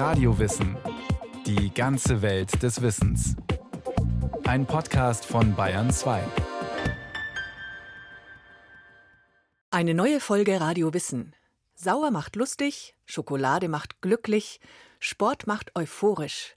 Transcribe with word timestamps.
Radiowissen. 0.00 0.78
Die 1.44 1.74
ganze 1.74 2.22
Welt 2.22 2.62
des 2.62 2.80
Wissens. 2.80 3.36
Ein 4.44 4.64
Podcast 4.64 5.26
von 5.26 5.54
Bayern 5.54 5.90
2. 5.90 6.24
Eine 9.70 9.92
neue 9.92 10.20
Folge 10.20 10.58
Radio 10.58 10.94
Wissen. 10.94 11.34
Sauer 11.74 12.10
macht 12.10 12.36
lustig, 12.36 12.94
Schokolade 13.04 13.68
macht 13.68 14.00
glücklich, 14.00 14.60
Sport 15.00 15.46
macht 15.46 15.76
euphorisch. 15.76 16.56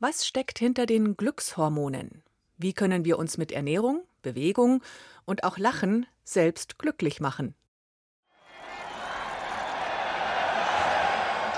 Was 0.00 0.26
steckt 0.26 0.58
hinter 0.58 0.84
den 0.84 1.16
Glückshormonen? 1.16 2.24
Wie 2.56 2.72
können 2.72 3.04
wir 3.04 3.20
uns 3.20 3.38
mit 3.38 3.52
Ernährung, 3.52 4.02
Bewegung 4.22 4.82
und 5.26 5.44
auch 5.44 5.58
Lachen 5.58 6.06
selbst 6.24 6.76
glücklich 6.76 7.20
machen? 7.20 7.54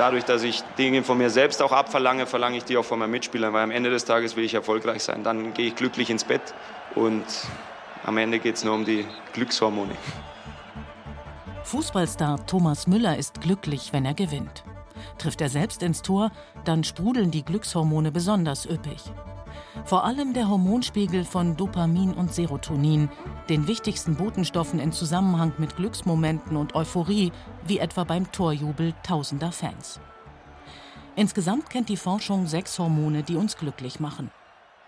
Dadurch, 0.02 0.24
dass 0.24 0.42
ich 0.42 0.64
Dinge 0.78 1.04
von 1.04 1.16
mir 1.16 1.30
selbst 1.30 1.62
auch 1.62 1.70
abverlange, 1.70 2.26
verlange 2.26 2.56
ich 2.56 2.64
die 2.64 2.76
auch 2.76 2.84
von 2.84 2.98
meinen 2.98 3.12
Mitspielern, 3.12 3.52
weil 3.52 3.62
am 3.62 3.70
Ende 3.70 3.88
des 3.88 4.04
Tages 4.04 4.34
will 4.34 4.42
ich 4.42 4.52
erfolgreich 4.52 5.04
sein. 5.04 5.22
Dann 5.22 5.54
gehe 5.54 5.68
ich 5.68 5.76
glücklich 5.76 6.10
ins 6.10 6.24
Bett 6.24 6.42
und 6.96 7.24
am 8.04 8.18
Ende 8.18 8.40
geht 8.40 8.56
es 8.56 8.64
nur 8.64 8.74
um 8.74 8.84
die 8.84 9.06
Glückshormone. 9.32 9.94
Fußballstar 11.62 12.44
Thomas 12.48 12.88
Müller 12.88 13.16
ist 13.16 13.40
glücklich, 13.40 13.92
wenn 13.92 14.04
er 14.04 14.14
gewinnt. 14.14 14.64
Trifft 15.18 15.40
er 15.40 15.48
selbst 15.48 15.84
ins 15.84 16.02
Tor, 16.02 16.32
dann 16.64 16.82
sprudeln 16.82 17.30
die 17.30 17.44
Glückshormone 17.44 18.10
besonders 18.10 18.66
üppig. 18.66 19.04
Vor 19.84 20.04
allem 20.04 20.32
der 20.32 20.48
Hormonspiegel 20.48 21.24
von 21.24 21.56
Dopamin 21.56 22.12
und 22.12 22.32
Serotonin, 22.32 23.08
den 23.48 23.66
wichtigsten 23.66 24.16
Botenstoffen 24.16 24.80
in 24.80 24.92
Zusammenhang 24.92 25.52
mit 25.58 25.76
Glücksmomenten 25.76 26.56
und 26.56 26.74
Euphorie, 26.74 27.32
wie 27.66 27.78
etwa 27.78 28.04
beim 28.04 28.30
Torjubel 28.32 28.94
tausender 29.02 29.52
Fans. 29.52 30.00
Insgesamt 31.16 31.68
kennt 31.68 31.88
die 31.88 31.96
Forschung 31.96 32.46
sechs 32.46 32.78
Hormone, 32.78 33.22
die 33.22 33.36
uns 33.36 33.56
glücklich 33.56 34.00
machen. 34.00 34.30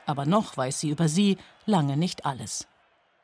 Aber 0.07 0.27
noch 0.27 0.57
weiß 0.57 0.81
sie 0.81 0.91
über 0.91 1.09
sie 1.09 1.39
lange 1.67 1.97
nicht 1.97 2.25
alles. 2.25 2.67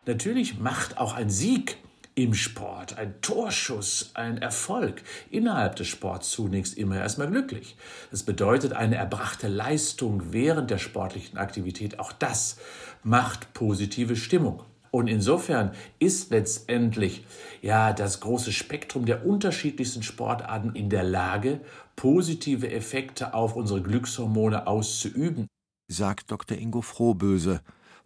Natürlich 0.07 0.59
macht 0.59 0.99
auch 0.99 1.15
ein 1.15 1.31
Sieg 1.31 1.79
im 2.15 2.35
Sport, 2.35 2.99
ein 2.99 3.15
Torschuss, 3.23 4.11
ein 4.15 4.39
Erfolg 4.39 5.03
innerhalb 5.31 5.77
des 5.77 5.89
Sports 5.89 6.31
zunächst 6.31 6.77
immer 6.77 6.97
erstmal 6.97 7.31
glücklich. 7.31 7.77
Das 8.11 8.23
bedeutet 8.23 8.73
eine 8.73 8.97
erbrachte 8.97 9.49
Leistung 9.49 10.33
während 10.33 10.71
der 10.71 10.79
sportlichen 10.79 11.39
Aktivität. 11.39 11.99
Auch 11.99 12.13
das 12.13 12.59
macht 13.03 13.53
positive 13.55 14.17
Stimmung. 14.17 14.63
Und 14.91 15.07
insofern 15.07 15.71
ist 16.01 16.31
letztendlich 16.31 17.25
ja 17.63 17.93
das 17.93 18.21
große 18.21 18.53
Spektrum 18.53 19.07
der 19.07 19.25
unterschiedlichsten 19.25 20.03
Sportarten 20.03 20.75
in 20.75 20.91
der 20.91 21.05
Lage, 21.05 21.61
positive 21.95 22.71
Effekte 22.71 23.35
auf 23.35 23.55
unsere 23.55 23.83
Glückshormone 23.83 24.67
auszuüben, 24.67 25.47
sagt 25.89 26.31
Dr. 26.31 26.59
Ingo 26.59 26.83
Frohböse, 26.83 27.61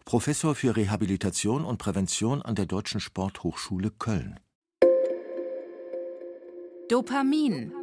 Professor 0.05 0.53
für 0.53 0.75
Rehabilitation 0.75 1.65
und 1.65 1.79
Prävention 1.79 2.43
an 2.43 2.53
der 2.53 2.67
Deutschen 2.67 2.99
Sporthochschule 2.99 3.89
Köln. 3.89 4.39
Dopamin. 6.87 7.73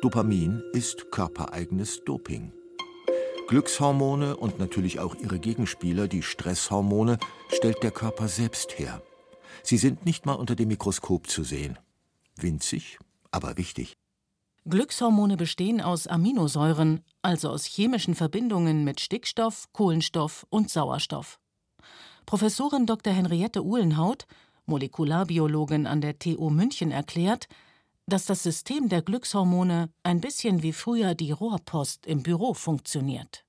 Dopamin 0.00 0.62
ist 0.72 1.10
körpereigenes 1.10 2.04
Doping. 2.04 2.52
Glückshormone 3.48 4.36
und 4.36 4.60
natürlich 4.60 5.00
auch 5.00 5.16
ihre 5.16 5.40
Gegenspieler, 5.40 6.06
die 6.06 6.22
Stresshormone, 6.22 7.18
stellt 7.48 7.82
der 7.82 7.90
Körper 7.90 8.28
selbst 8.28 8.78
her. 8.78 9.02
Sie 9.64 9.76
sind 9.76 10.06
nicht 10.06 10.24
mal 10.24 10.34
unter 10.34 10.54
dem 10.54 10.68
Mikroskop 10.68 11.26
zu 11.26 11.42
sehen. 11.42 11.80
Winzig, 12.36 13.00
aber 13.32 13.56
wichtig. 13.56 13.96
Glückshormone 14.68 15.36
bestehen 15.36 15.80
aus 15.80 16.06
Aminosäuren, 16.06 17.02
also 17.20 17.50
aus 17.50 17.64
chemischen 17.64 18.14
Verbindungen 18.14 18.84
mit 18.84 19.00
Stickstoff, 19.00 19.68
Kohlenstoff 19.72 20.46
und 20.50 20.70
Sauerstoff. 20.70 21.40
Professorin 22.26 22.86
Dr. 22.86 23.12
Henriette 23.12 23.64
Uhlenhaut, 23.64 24.26
Molekularbiologin 24.66 25.88
an 25.88 26.00
der 26.00 26.18
TU 26.18 26.48
München, 26.50 26.92
erklärt, 26.92 27.48
dass 28.06 28.26
das 28.26 28.44
System 28.44 28.88
der 28.88 29.02
Glückshormone 29.02 29.90
ein 30.04 30.20
bisschen 30.20 30.62
wie 30.62 30.72
früher 30.72 31.16
die 31.16 31.32
Rohrpost 31.32 32.06
im 32.06 32.22
Büro 32.22 32.54
funktioniert. 32.54 33.44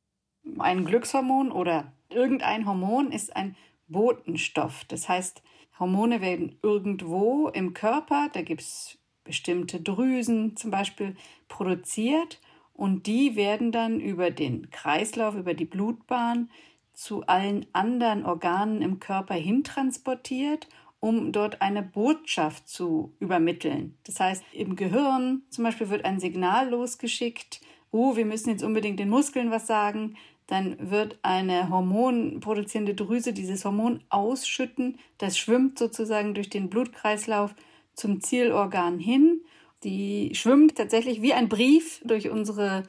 Ein 0.57 0.83
Glückshormon 0.83 1.51
oder 1.51 1.93
irgendein 2.09 2.65
Hormon 2.65 3.11
ist 3.11 3.35
ein 3.35 3.55
Botenstoff. 3.87 4.83
Das 4.85 5.07
heißt, 5.07 5.43
Hormone 5.77 6.21
werden 6.21 6.57
irgendwo 6.63 7.49
im 7.49 7.73
Körper, 7.73 8.29
da 8.33 8.41
gibt 8.41 8.61
es 8.61 8.97
bestimmte 9.23 9.79
Drüsen 9.81 10.55
zum 10.57 10.71
Beispiel 10.71 11.15
produziert 11.47 12.39
und 12.73 13.05
die 13.07 13.35
werden 13.35 13.71
dann 13.71 13.99
über 13.99 14.31
den 14.31 14.69
Kreislauf, 14.71 15.35
über 15.35 15.53
die 15.53 15.65
Blutbahn 15.65 16.49
zu 16.93 17.25
allen 17.25 17.65
anderen 17.73 18.25
Organen 18.25 18.81
im 18.81 18.99
Körper 18.99 19.35
hintransportiert, 19.35 20.67
um 20.99 21.31
dort 21.31 21.61
eine 21.61 21.83
Botschaft 21.83 22.67
zu 22.69 23.13
übermitteln. 23.19 23.97
Das 24.05 24.19
heißt, 24.19 24.43
im 24.53 24.75
Gehirn 24.75 25.41
zum 25.49 25.63
Beispiel 25.63 25.89
wird 25.89 26.05
ein 26.05 26.19
Signal 26.19 26.69
losgeschickt, 26.69 27.61
oh, 27.91 28.15
wir 28.15 28.25
müssen 28.25 28.49
jetzt 28.49 28.63
unbedingt 28.63 28.99
den 28.99 29.09
Muskeln 29.09 29.51
was 29.51 29.67
sagen, 29.67 30.15
dann 30.47 30.91
wird 30.91 31.19
eine 31.21 31.69
hormonproduzierende 31.69 32.95
Drüse 32.95 33.33
dieses 33.33 33.65
Hormon 33.65 34.01
ausschütten, 34.09 34.97
das 35.17 35.37
schwimmt 35.37 35.79
sozusagen 35.79 36.33
durch 36.33 36.49
den 36.49 36.69
Blutkreislauf 36.69 37.55
zum 37.95 38.21
Zielorgan 38.21 38.99
hin. 38.99 39.41
Die 39.83 40.31
schwimmt 40.33 40.75
tatsächlich 40.75 41.21
wie 41.21 41.33
ein 41.33 41.49
Brief 41.49 42.01
durch 42.05 42.29
unsere 42.29 42.83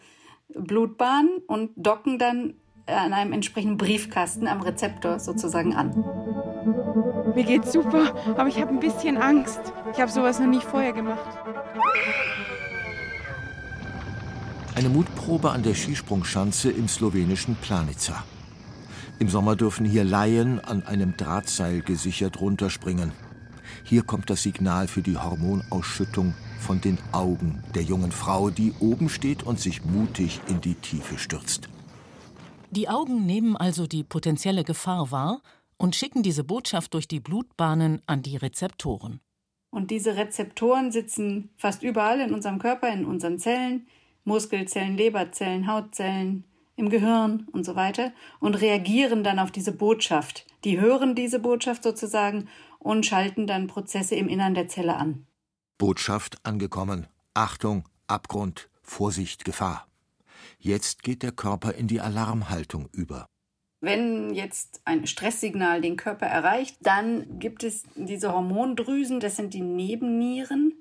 Blutbahn 0.55 1.29
und 1.47 1.71
docken 1.77 2.19
dann 2.19 2.55
an 2.87 3.13
einem 3.13 3.33
entsprechenden 3.33 3.79
Briefkasten 3.79 4.47
am 4.47 4.61
Rezeptor 4.61 5.19
sozusagen 5.19 5.75
an. 5.75 6.05
Mir 7.35 7.45
geht's 7.45 7.73
super, 7.73 8.15
aber 8.37 8.49
ich 8.49 8.61
habe 8.61 8.71
ein 8.71 8.81
bisschen 8.81 9.17
Angst. 9.17 9.61
Ich 9.93 10.01
habe 10.01 10.11
sowas 10.11 10.39
noch 10.39 10.47
nicht 10.47 10.65
vorher 10.65 10.93
gemacht. 10.93 11.39
Eine 14.77 14.89
Mutprobe 14.89 15.51
an 15.51 15.63
der 15.63 15.75
Skisprungschanze 15.75 16.71
im 16.71 16.89
slowenischen 16.89 17.57
Planica. 17.57 18.25
Im 19.19 19.29
Sommer 19.29 19.57
dürfen 19.57 19.87
hier 19.87 20.05
Laien 20.05 20.61
an 20.61 20.83
einem 20.85 21.17
Drahtseil 21.17 21.81
gesichert 21.81 22.41
runterspringen. 22.41 23.13
Hier 23.87 24.03
kommt 24.03 24.31
das 24.31 24.43
Signal 24.43 24.89
für 24.89 25.03
die 25.03 25.19
Hormonausschüttung 25.19 26.33
von 26.59 26.81
den 26.81 26.99
Augen 27.13 27.63
der 27.75 27.83
jungen 27.83 28.13
Frau, 28.13 28.49
die 28.49 28.73
oben 28.81 29.11
steht 29.11 29.43
und 29.43 29.61
sich 29.61 29.85
mutig 29.85 30.41
in 30.49 30.63
die 30.63 30.75
Tiefe 30.75 31.19
stürzt. 31.19 31.69
Die 32.71 32.89
Augen 32.89 33.27
nehmen 33.27 33.59
also 33.59 33.87
die 33.87 34.03
potenzielle 34.03 34.65
Gefahr 34.65 35.11
wahr 35.11 35.43
und 35.77 35.95
schicken 35.95 36.23
diese 36.23 36.45
Botschaft 36.45 36.95
durch 36.95 37.07
die 37.07 37.21
Blutbahnen 37.21 38.01
an 38.07 38.23
die 38.23 38.39
Rezeptoren. 38.39 39.21
Und 39.71 39.91
diese 39.91 40.17
Rezeptoren 40.17 40.91
sitzen 40.91 41.51
fast 41.59 41.83
überall 41.83 42.21
in 42.21 42.33
unserem 42.33 42.59
Körper, 42.59 42.91
in 42.91 43.05
unseren 43.05 43.39
Zellen, 43.39 43.87
Muskelzellen, 44.25 44.97
Leberzellen, 44.97 45.67
Hautzellen, 45.67 46.45
im 46.77 46.91
Gehirn 46.91 47.47
und 47.53 47.65
so 47.65 47.77
weiter 47.77 48.13
und 48.41 48.61
reagieren 48.61 49.23
dann 49.23 49.39
auf 49.39 49.51
diese 49.51 49.73
Botschaft. 49.73 50.47
Die 50.65 50.81
hören 50.81 51.15
diese 51.15 51.39
Botschaft 51.39 51.85
sozusagen 51.85 52.49
und 52.85 53.07
schalten 53.07 53.47
dann 53.47 53.67
Prozesse 53.67 54.15
im 54.15 54.29
Innern 54.29 54.55
der 54.55 54.69
Zelle 54.69 54.97
an. 54.97 55.27
Botschaft 55.79 56.37
angekommen. 56.45 57.09
Achtung, 57.33 57.89
Abgrund, 58.07 58.69
Vorsicht, 58.83 59.45
Gefahr. 59.45 59.89
Jetzt 60.59 61.03
geht 61.03 61.23
der 61.23 61.33
Körper 61.33 61.75
in 61.75 61.89
die 61.89 62.01
Alarmhaltung 62.01 62.89
über. 62.93 63.27
Wenn 63.81 64.35
jetzt 64.35 64.83
ein 64.85 65.07
Stresssignal 65.07 65.81
den 65.81 65.97
Körper 65.97 66.27
erreicht, 66.27 66.77
dann 66.81 67.39
gibt 67.39 67.65
es 67.65 67.85
diese 67.95 68.33
Hormondrüsen, 68.33 69.19
das 69.19 69.37
sind 69.37 69.55
die 69.55 69.63
Nebennieren, 69.63 70.75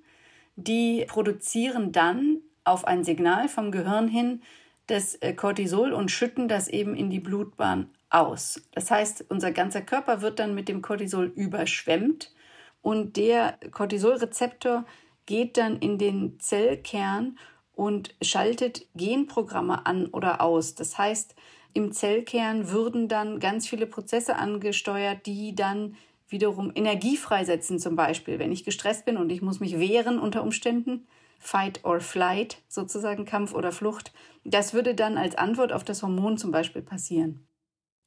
die 0.55 1.05
produzieren 1.07 1.93
dann 1.93 2.41
auf 2.65 2.85
ein 2.85 3.03
Signal 3.03 3.47
vom 3.47 3.71
Gehirn 3.71 4.09
hin 4.09 4.41
das 4.87 5.15
äh, 5.15 5.33
Cortisol 5.33 5.93
und 5.93 6.11
schütten 6.11 6.49
das 6.49 6.67
eben 6.67 6.95
in 6.95 7.09
die 7.09 7.21
Blutbahn 7.21 7.89
aus. 8.13 8.61
Das 8.71 8.91
heißt, 8.91 9.25
unser 9.29 9.51
ganzer 9.51 9.81
Körper 9.81 10.21
wird 10.21 10.39
dann 10.39 10.55
mit 10.55 10.69
dem 10.69 10.81
Cortisol 10.81 11.25
überschwemmt 11.25 12.33
und 12.81 13.17
der 13.17 13.57
Cortisolrezeptor 13.71 14.85
geht 15.25 15.57
dann 15.57 15.77
in 15.79 15.97
den 15.97 16.39
Zellkern 16.39 17.37
und 17.73 18.15
schaltet 18.21 18.85
Genprogramme 18.95 19.85
an 19.85 20.07
oder 20.07 20.41
aus. 20.41 20.75
Das 20.75 20.97
heißt, 20.97 21.35
im 21.73 21.91
Zellkern 21.91 22.69
würden 22.69 23.07
dann 23.07 23.39
ganz 23.39 23.67
viele 23.67 23.87
Prozesse 23.87 24.35
angesteuert, 24.35 25.25
die 25.25 25.55
dann 25.55 25.95
wiederum 26.27 26.71
Energie 26.75 27.17
freisetzen, 27.17 27.79
zum 27.79 27.95
Beispiel, 27.95 28.37
wenn 28.37 28.51
ich 28.51 28.63
gestresst 28.63 29.05
bin 29.05 29.17
und 29.17 29.31
ich 29.31 29.41
muss 29.41 29.59
mich 29.59 29.79
wehren 29.79 30.19
unter 30.19 30.43
Umständen, 30.43 31.07
Fight 31.39 31.83
or 31.83 31.99
Flight, 31.99 32.61
sozusagen 32.67 33.25
Kampf 33.25 33.53
oder 33.53 33.71
Flucht. 33.71 34.13
Das 34.43 34.73
würde 34.73 34.95
dann 34.95 35.17
als 35.17 35.35
Antwort 35.35 35.73
auf 35.73 35.83
das 35.83 36.03
Hormon 36.03 36.37
zum 36.37 36.51
Beispiel 36.51 36.81
passieren. 36.81 37.45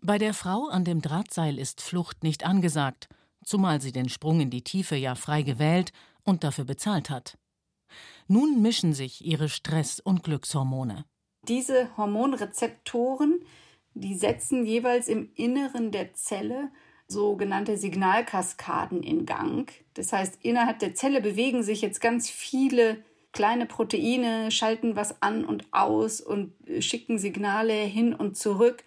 Bei 0.03 0.19
der 0.19 0.35
Frau 0.35 0.69
an 0.69 0.85
dem 0.85 1.01
Drahtseil 1.01 1.59
ist 1.59 1.81
Flucht 1.81 2.23
nicht 2.23 2.45
angesagt, 2.45 3.09
zumal 3.45 3.81
sie 3.81 3.93
den 3.93 4.09
Sprung 4.09 4.41
in 4.41 4.51
die 4.51 4.63
Tiefe 4.63 4.97
ja 4.97 5.15
frei 5.15 5.43
gewählt 5.43 5.93
und 6.23 6.45
dafür 6.45 6.65
bezahlt 6.65 7.11
hat. 7.11 7.39
Nun 8.29 8.61
mischen 8.63 8.93
sich 8.93 9.25
ihre 9.25 9.49
Stress- 9.49 10.01
und 10.01 10.23
Glückshormone. 10.23 11.05
Diese 11.49 11.97
Hormonrezeptoren, 11.97 13.41
die 13.95 14.15
setzen 14.15 14.67
jeweils 14.67 15.09
im 15.09 15.31
Inneren 15.35 15.93
der 15.93 16.13
Zelle 16.15 16.71
sogenannte 17.09 17.77
Signalkaskaden 17.77 19.03
in 19.03 19.27
Gang. 19.27 19.71
Das 19.95 20.13
heißt, 20.13 20.41
innerhalb 20.43 20.81
der 20.81 20.95
Zelle 20.95 21.21
bewegen 21.21 21.63
sich 21.63 21.81
jetzt 21.81 22.01
ganz 22.01 22.29
viele 22.29 23.03
kleine 23.33 23.67
Proteine, 23.67 24.51
schalten 24.51 24.97
was 24.97 25.23
an 25.23 25.45
und 25.45 25.73
aus 25.73 26.21
und 26.21 26.53
schicken 26.81 27.19
Signale 27.19 27.75
hin 27.75 28.15
und 28.15 28.37
zurück. 28.37 28.83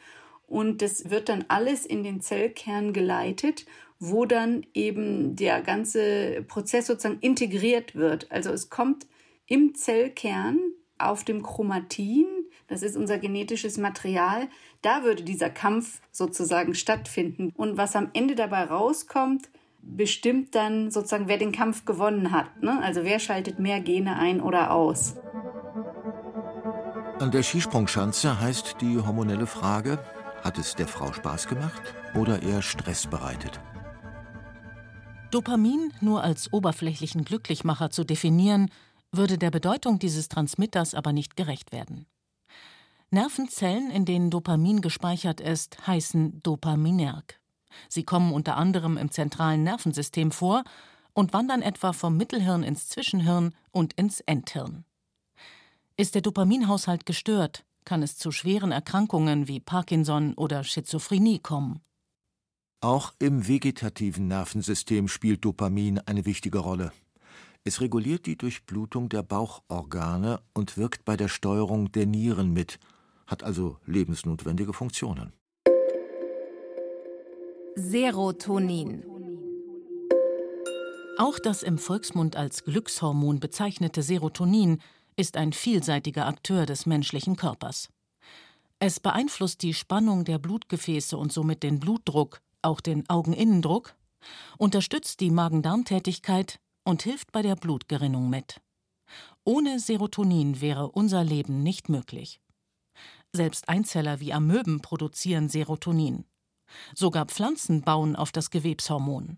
Und 0.50 0.82
das 0.82 1.10
wird 1.10 1.30
dann 1.30 1.46
alles 1.48 1.86
in 1.86 2.04
den 2.04 2.22
Zellkern 2.22 2.92
geleitet, 2.92 3.66
wo 4.00 4.26
dann 4.26 4.66
eben 4.74 5.36
der 5.36 5.62
ganze 5.62 6.44
Prozess 6.48 6.88
sozusagen 6.88 7.20
integriert 7.20 7.96
wird. 7.96 8.32
Also 8.32 8.50
es 8.52 8.70
kommt 8.70 9.06
im 9.46 9.76
Zellkern 9.76 10.60
auf 10.98 11.24
dem 11.24 11.44
Chromatin, 11.44 12.26
das 12.68 12.84
ist 12.84 12.98
unser 12.98 13.18
genetisches 13.18 13.78
Material, 13.78 14.48
da 14.82 15.04
würde 15.04 15.24
dieser 15.24 15.50
Kampf 15.50 16.02
sozusagen 16.12 16.76
stattfinden. 16.76 17.52
Und 17.56 17.78
was 17.78 17.96
am 17.96 18.10
Ende 18.14 18.36
dabei 18.36 18.64
rauskommt, 18.64 19.50
bestimmt 19.82 20.56
dann 20.56 20.92
sozusagen, 20.92 21.28
wer 21.28 21.38
den 21.38 21.52
Kampf 21.52 21.86
gewonnen 21.86 22.32
hat. 22.32 22.62
Ne? 22.62 22.80
Also 22.82 23.04
wer 23.04 23.20
schaltet 23.20 23.60
mehr 23.60 23.80
Gene 23.80 24.18
ein 24.18 24.42
oder 24.42 24.72
aus. 24.72 25.16
An 27.20 27.32
der 27.32 27.44
Skisprungschanze 27.44 28.40
heißt 28.40 28.78
die 28.82 28.98
hormonelle 28.98 29.48
Frage, 29.48 30.00
hat 30.44 30.58
es 30.58 30.76
der 30.76 30.88
Frau 30.88 31.12
Spaß 31.14 31.48
gemacht 31.48 31.82
oder 32.16 32.42
eher 32.42 32.62
Stress 32.62 33.08
bereitet? 33.08 33.60
Dopamin 35.32 35.94
nur 36.02 36.24
als 36.24 36.52
oberflächlichen 36.52 37.24
Glücklichmacher 37.24 37.92
zu 37.92 38.04
definieren, 38.04 38.70
würde 39.12 39.38
der 39.38 39.52
Bedeutung 39.52 40.00
dieses 40.00 40.28
Transmitters 40.28 40.94
aber 40.96 41.14
nicht 41.14 41.36
gerecht 41.36 41.72
werden. 41.72 42.06
Nervenzellen, 43.12 43.90
in 43.90 44.06
denen 44.06 44.30
Dopamin 44.30 44.82
gespeichert 44.82 45.42
ist, 45.42 45.88
heißen 45.88 46.42
Dopaminerg. 46.44 47.40
Sie 47.88 48.04
kommen 48.04 48.34
unter 48.34 48.58
anderem 48.58 48.98
im 48.98 49.12
zentralen 49.12 49.64
Nervensystem 49.64 50.32
vor 50.32 50.64
und 51.14 51.34
wandern 51.34 51.62
etwa 51.62 51.94
vom 51.94 52.18
Mittelhirn 52.18 52.64
ins 52.64 52.88
Zwischenhirn 52.88 53.56
und 53.72 53.94
ins 53.94 54.22
Endhirn. 54.22 54.86
Ist 55.98 56.16
der 56.16 56.22
Dopaminhaushalt 56.22 57.06
gestört, 57.06 57.66
kann 57.90 58.04
es 58.04 58.20
zu 58.20 58.32
schweren 58.32 58.72
Erkrankungen 58.72 59.48
wie 59.48 59.60
Parkinson 59.60 60.36
oder 60.36 60.64
Schizophrenie 60.64 61.40
kommen. 61.40 61.80
Auch 62.82 63.14
im 63.18 63.48
vegetativen 63.48 64.28
Nervensystem 64.28 65.08
spielt 65.08 65.44
Dopamin 65.44 65.98
eine 65.98 66.28
wichtige 66.28 66.60
Rolle. 66.60 66.92
Es 67.64 67.82
reguliert 67.82 68.28
die 68.28 68.38
Durchblutung 68.38 69.10
der 69.10 69.24
Bauchorgane 69.24 70.40
und 70.54 70.78
wirkt 70.78 71.04
bei 71.04 71.18
der 71.18 71.30
Steuerung 71.30 71.92
der 71.92 72.06
Nieren 72.06 72.54
mit, 72.54 72.78
hat 73.26 73.42
also 73.42 73.78
lebensnotwendige 73.88 74.74
Funktionen. 74.74 75.34
Serotonin. 77.76 79.04
Auch 81.18 81.40
das 81.40 81.64
im 81.64 81.80
Volksmund 81.80 82.36
als 82.36 82.64
Glückshormon 82.66 83.40
bezeichnete 83.40 84.04
Serotonin 84.04 84.80
ist 85.20 85.36
ein 85.36 85.52
vielseitiger 85.52 86.28
Akteur 86.28 86.66
des 86.66 86.86
menschlichen 86.86 87.36
Körpers. 87.36 87.90
Es 88.80 89.02
beeinflusst 89.02 89.62
die 89.62 89.74
Spannung 89.74 90.24
der 90.24 90.40
Blutgefäße 90.40 91.18
und 91.18 91.34
somit 91.34 91.62
den 91.62 91.82
Blutdruck, 91.82 92.42
auch 92.62 92.80
den 92.80 93.08
Augeninnendruck, 93.10 93.96
unterstützt 94.58 95.20
die 95.20 95.30
Magen-Darm-Tätigkeit 95.30 96.62
und 96.86 97.02
hilft 97.04 97.34
bei 97.34 97.42
der 97.42 97.58
Blutgerinnung 97.58 98.30
mit. 98.30 98.62
Ohne 99.44 99.82
Serotonin 99.82 100.62
wäre 100.62 100.90
unser 100.90 101.26
Leben 101.26 101.64
nicht 101.64 101.90
möglich. 101.90 102.40
Selbst 103.34 103.68
Einzeller 103.68 104.22
wie 104.22 104.32
Amöben 104.32 104.80
produzieren 104.80 105.50
Serotonin. 105.50 106.24
Sogar 106.96 107.26
Pflanzen 107.26 107.82
bauen 107.82 108.16
auf 108.16 108.32
das 108.32 108.52
Gewebshormon. 108.52 109.38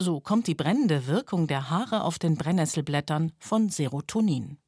So 0.00 0.18
kommt 0.20 0.48
die 0.48 0.56
brennende 0.56 1.06
Wirkung 1.06 1.46
der 1.46 1.70
Haare 1.70 2.02
auf 2.02 2.18
den 2.18 2.36
Brennnesselblättern 2.36 3.30
von 3.38 3.68
Serotonin. 3.68 4.58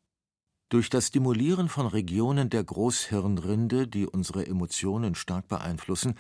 Durch 0.70 0.88
das 0.88 1.08
Stimulieren 1.08 1.69
von 1.69 1.88
Regionen 1.88 2.49
der 2.49 2.62
Großhirnrinde, 2.62 3.88
die 3.88 4.06
unsere 4.06 4.46
Emotionen 4.46 5.17
stark 5.17 5.49
beeinflussen, 5.49 6.14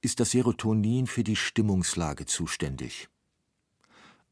ist 0.00 0.20
das 0.20 0.30
Serotonin 0.30 1.08
für 1.08 1.24
die 1.24 1.34
Stimmungslage 1.34 2.24
zuständig. 2.24 3.08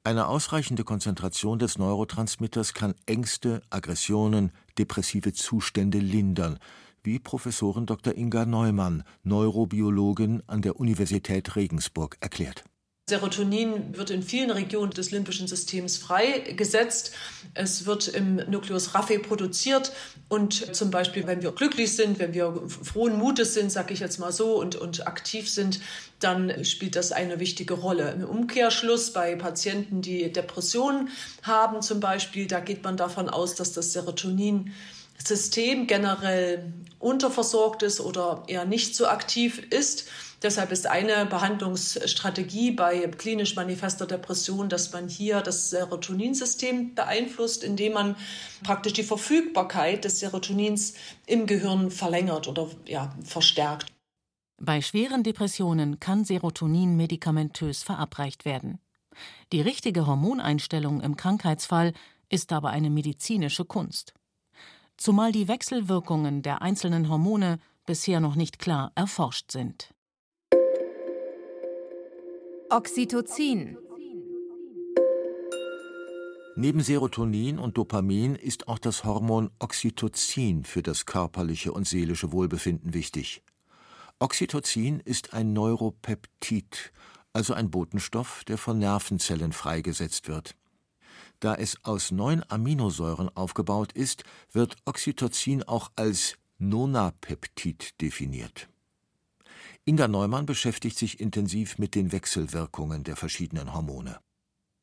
Eine 0.05 0.29
ausreichende 0.29 0.85
Konzentration 0.85 1.59
des 1.59 1.77
Neurotransmitters 1.77 2.73
kann 2.73 2.95
Ängste, 3.07 3.63
Aggressionen, 3.71 4.53
depressive 4.79 5.33
Zustände 5.33 5.99
lindern, 5.99 6.61
wie 7.03 7.19
Professorin 7.19 7.87
Dr. 7.87 8.17
Inga 8.17 8.47
Neumann, 8.47 9.03
Neurobiologin 9.25 10.45
an 10.47 10.63
der 10.63 10.79
Universität 10.79 11.57
Regensburg, 11.57 12.17
erklärt. 12.21 12.65
Serotonin 13.07 13.99
wird 13.99 14.09
in 14.09 14.23
vielen 14.23 14.51
Regionen 14.51 14.91
des 14.91 15.11
limbischen 15.11 15.47
Systems 15.47 15.99
freigesetzt. 15.99 17.13
Es 17.53 17.85
wird 17.85 18.09
im 18.09 18.37
Nucleus 18.37 18.95
raffe 18.95 19.19
produziert 19.19 19.93
und 20.31 20.75
zum 20.75 20.91
Beispiel, 20.91 21.27
wenn 21.27 21.43
wir 21.43 21.53
glücklich 21.53 21.95
sind, 21.95 22.19
wenn 22.19 22.33
wir 22.33 22.63
frohen 22.67 23.19
Mutes 23.19 23.53
sind, 23.53 23.71
sage 23.71 23.93
ich 23.93 24.01
jetzt 24.01 24.19
mal 24.19 24.33
so, 24.33 24.59
und, 24.59 24.77
und 24.77 25.07
aktiv 25.07 25.51
sind, 25.51 25.81
dann 26.19 26.65
spielt 26.65 26.97
das 26.97 27.13
eine 27.13 27.41
wichtige 27.41 27.75
Rolle. 27.75 28.11
Im 28.13 28.25
Umkehrschluss 28.25 29.13
bei 29.13 29.37
Patienten, 29.37 30.01
die 30.01 30.33
Depressionen 30.33 31.11
haben 31.43 31.83
zum 31.83 32.01
Beispiel, 32.01 32.47
da 32.47 32.61
geht 32.61 32.83
man 32.85 32.97
davon 32.97 33.29
aus, 33.29 33.55
dass 33.55 33.75
das 33.75 33.93
Serotonin 33.93 34.73
System 35.23 35.87
generell 35.87 36.73
unterversorgt 36.99 37.83
ist 37.83 38.01
oder 38.01 38.45
eher 38.47 38.65
nicht 38.65 38.97
so 38.97 39.07
aktiv 39.07 39.63
ist. 39.71 40.09
Deshalb 40.45 40.71
ist 40.71 40.87
eine 40.87 41.27
Behandlungsstrategie 41.27 42.71
bei 42.71 43.09
klinisch 43.09 43.57
manifester 43.57 44.07
Depression, 44.07 44.69
dass 44.69 44.93
man 44.93 45.09
hier 45.09 45.41
das 45.41 45.71
Serotoninsystem 45.71 46.95
beeinflusst, 46.95 47.65
indem 47.65 47.95
man 47.95 48.17
praktisch 48.63 48.93
die 48.93 49.03
Verfügbarkeit 49.03 50.05
des 50.05 50.21
Serotonins 50.21 50.95
im 51.27 51.47
Gehirn 51.47 51.91
verlängert 51.91 52.47
oder 52.47 52.69
ja, 52.87 53.13
verstärkt. 53.25 53.87
Bei 54.61 54.81
schweren 54.81 55.25
Depressionen 55.25 55.99
kann 55.99 56.25
Serotonin 56.25 56.97
medikamentös 56.97 57.83
verabreicht 57.83 58.45
werden. 58.45 58.79
Die 59.53 59.61
richtige 59.61 60.07
Hormoneinstellung 60.07 61.01
im 61.01 61.17
Krankheitsfall 61.17 61.93
ist 62.29 62.53
aber 62.53 62.71
eine 62.71 62.91
medizinische 62.91 63.65
Kunst 63.65 64.15
zumal 64.97 65.33
die 65.33 65.49
Wechselwirkungen 65.49 66.43
der 66.43 66.63
einzelnen 66.63 67.09
Hormone 67.09 67.59
bisher 67.87 68.21
noch 68.21 68.35
nicht 68.35 68.59
klar 68.59 68.93
erforscht 68.95 69.51
sind. 69.51 69.94
Oxytocin 72.77 73.79
Neben 76.57 76.81
Serotonin 76.81 77.61
und 77.61 77.79
Dopamin 77.79 78.35
ist 78.35 78.67
auch 78.67 78.81
das 78.81 79.05
Hormon 79.05 79.53
Oxytocin 79.61 80.65
für 80.65 80.83
das 80.83 81.07
körperliche 81.07 81.71
und 81.71 81.87
seelische 81.87 82.33
Wohlbefinden 82.33 82.93
wichtig. 82.93 83.45
Oxytocin 84.19 84.99
ist 84.99 85.35
ein 85.35 85.53
Neuropeptid, 85.53 86.93
also 87.33 87.55
ein 87.55 87.71
Botenstoff, 87.71 88.43
der 88.43 88.59
von 88.59 88.81
Nervenzellen 88.81 89.53
freigesetzt 89.53 90.27
wird. 90.27 90.57
Da 91.39 91.55
es 91.55 91.79
aus 91.85 92.11
neun 92.11 92.43
Aminosäuren 92.49 93.29
aufgebaut 93.37 93.93
ist, 93.93 94.25
wird 94.51 94.75
Oxytocin 94.85 95.63
auch 95.63 95.93
als 95.95 96.39
Nonapeptid 96.59 98.01
definiert. 98.01 98.69
Inga 99.87 100.09
Neumann 100.09 100.47
beschäftigt 100.47 100.97
sich 100.97 101.21
intensiv 101.21 101.77
mit 101.79 101.95
den 101.95 102.11
Wechselwirkungen 102.11 103.05
der 103.05 103.17
verschiedenen 103.17 103.75
Hormone. 103.75 104.19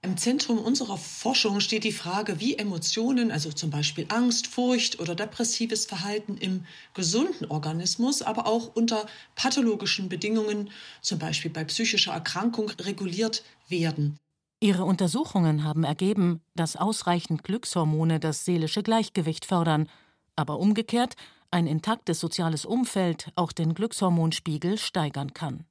Im 0.03 0.15
Zentrum 0.17 0.59
unserer 0.59 0.97
Forschung 0.97 1.59
steht 1.59 1.83
die 1.83 1.91
Frage, 1.91 2.39
wie 2.39 2.55
Emotionen, 2.55 3.31
also 3.31 3.51
zum 3.51 3.71
Beispiel 3.71 4.05
Angst, 4.09 4.45
Furcht 4.45 4.99
oder 4.99 5.15
depressives 5.15 5.87
Verhalten 5.87 6.37
im 6.37 6.65
gesunden 6.93 7.45
Organismus, 7.45 8.21
aber 8.21 8.45
auch 8.45 8.75
unter 8.75 9.07
pathologischen 9.35 10.07
Bedingungen, 10.07 10.69
zum 11.01 11.17
Beispiel 11.17 11.49
bei 11.49 11.63
psychischer 11.63 12.13
Erkrankung, 12.13 12.69
reguliert 12.79 13.43
werden. 13.69 14.17
Ihre 14.59 14.85
Untersuchungen 14.85 15.63
haben 15.63 15.83
ergeben, 15.83 16.41
dass 16.55 16.75
ausreichend 16.75 17.43
Glückshormone 17.43 18.19
das 18.19 18.45
seelische 18.45 18.83
Gleichgewicht 18.83 19.45
fördern, 19.45 19.87
aber 20.35 20.59
umgekehrt 20.59 21.15
ein 21.51 21.67
intaktes 21.67 22.19
soziales 22.19 22.65
Umfeld 22.65 23.31
auch 23.35 23.51
den 23.51 23.73
Glückshormonspiegel 23.73 24.77
steigern 24.77 25.33
kann. 25.33 25.65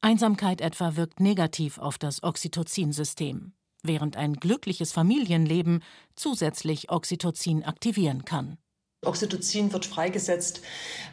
Einsamkeit 0.00 0.60
etwa 0.60 0.96
wirkt 0.96 1.20
negativ 1.20 1.78
auf 1.78 1.98
das 1.98 2.22
Oxytocin-System, 2.22 3.52
während 3.82 4.16
ein 4.16 4.34
glückliches 4.34 4.92
Familienleben 4.92 5.82
zusätzlich 6.14 6.90
Oxytocin 6.90 7.64
aktivieren 7.64 8.24
kann. 8.24 8.58
Oxytocin 9.06 9.72
wird 9.72 9.86
freigesetzt 9.86 10.60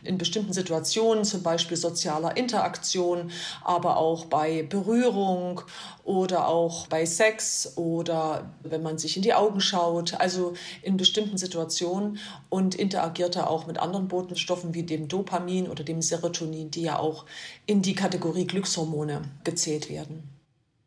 in 0.04 0.18
bestimmten 0.18 0.54
Situationen, 0.54 1.24
zum 1.24 1.44
Beispiel 1.44 1.78
sozialer 1.78 2.36
Interaktion, 2.36 3.32
aber 3.64 3.98
auch 3.98 4.26
bei 4.26 4.64
Berührung 4.64 5.62
oder 6.04 6.48
auch 6.48 6.88
bei 6.88 7.06
Sex 7.06 7.78
oder 7.78 8.54
wenn 8.64 8.84
man 8.84 8.98
sich 8.98 9.16
in 9.16 9.24
die 9.24 9.34
Augen 9.34 9.62
schaut, 9.62 10.20
also 10.20 10.54
in 10.82 10.98
bestimmten 10.98 11.38
Situationen 11.38 12.20
und 12.50 12.76
interagiert 12.76 13.36
er 13.36 13.50
auch 13.50 13.68
mit 13.68 13.80
anderen 13.80 14.08
Botenstoffen 14.08 14.74
wie 14.74 14.84
dem 14.84 15.08
Dopamin 15.08 15.70
oder 15.70 15.84
dem 15.84 16.02
Serotonin, 16.02 16.72
die 16.72 16.84
ja 16.84 17.00
auch 17.00 17.26
in 17.66 17.82
die 17.82 17.96
Kategorie 17.96 18.46
Glückshormone 18.46 19.22
gezählt 19.44 19.90
werden. 19.90 20.34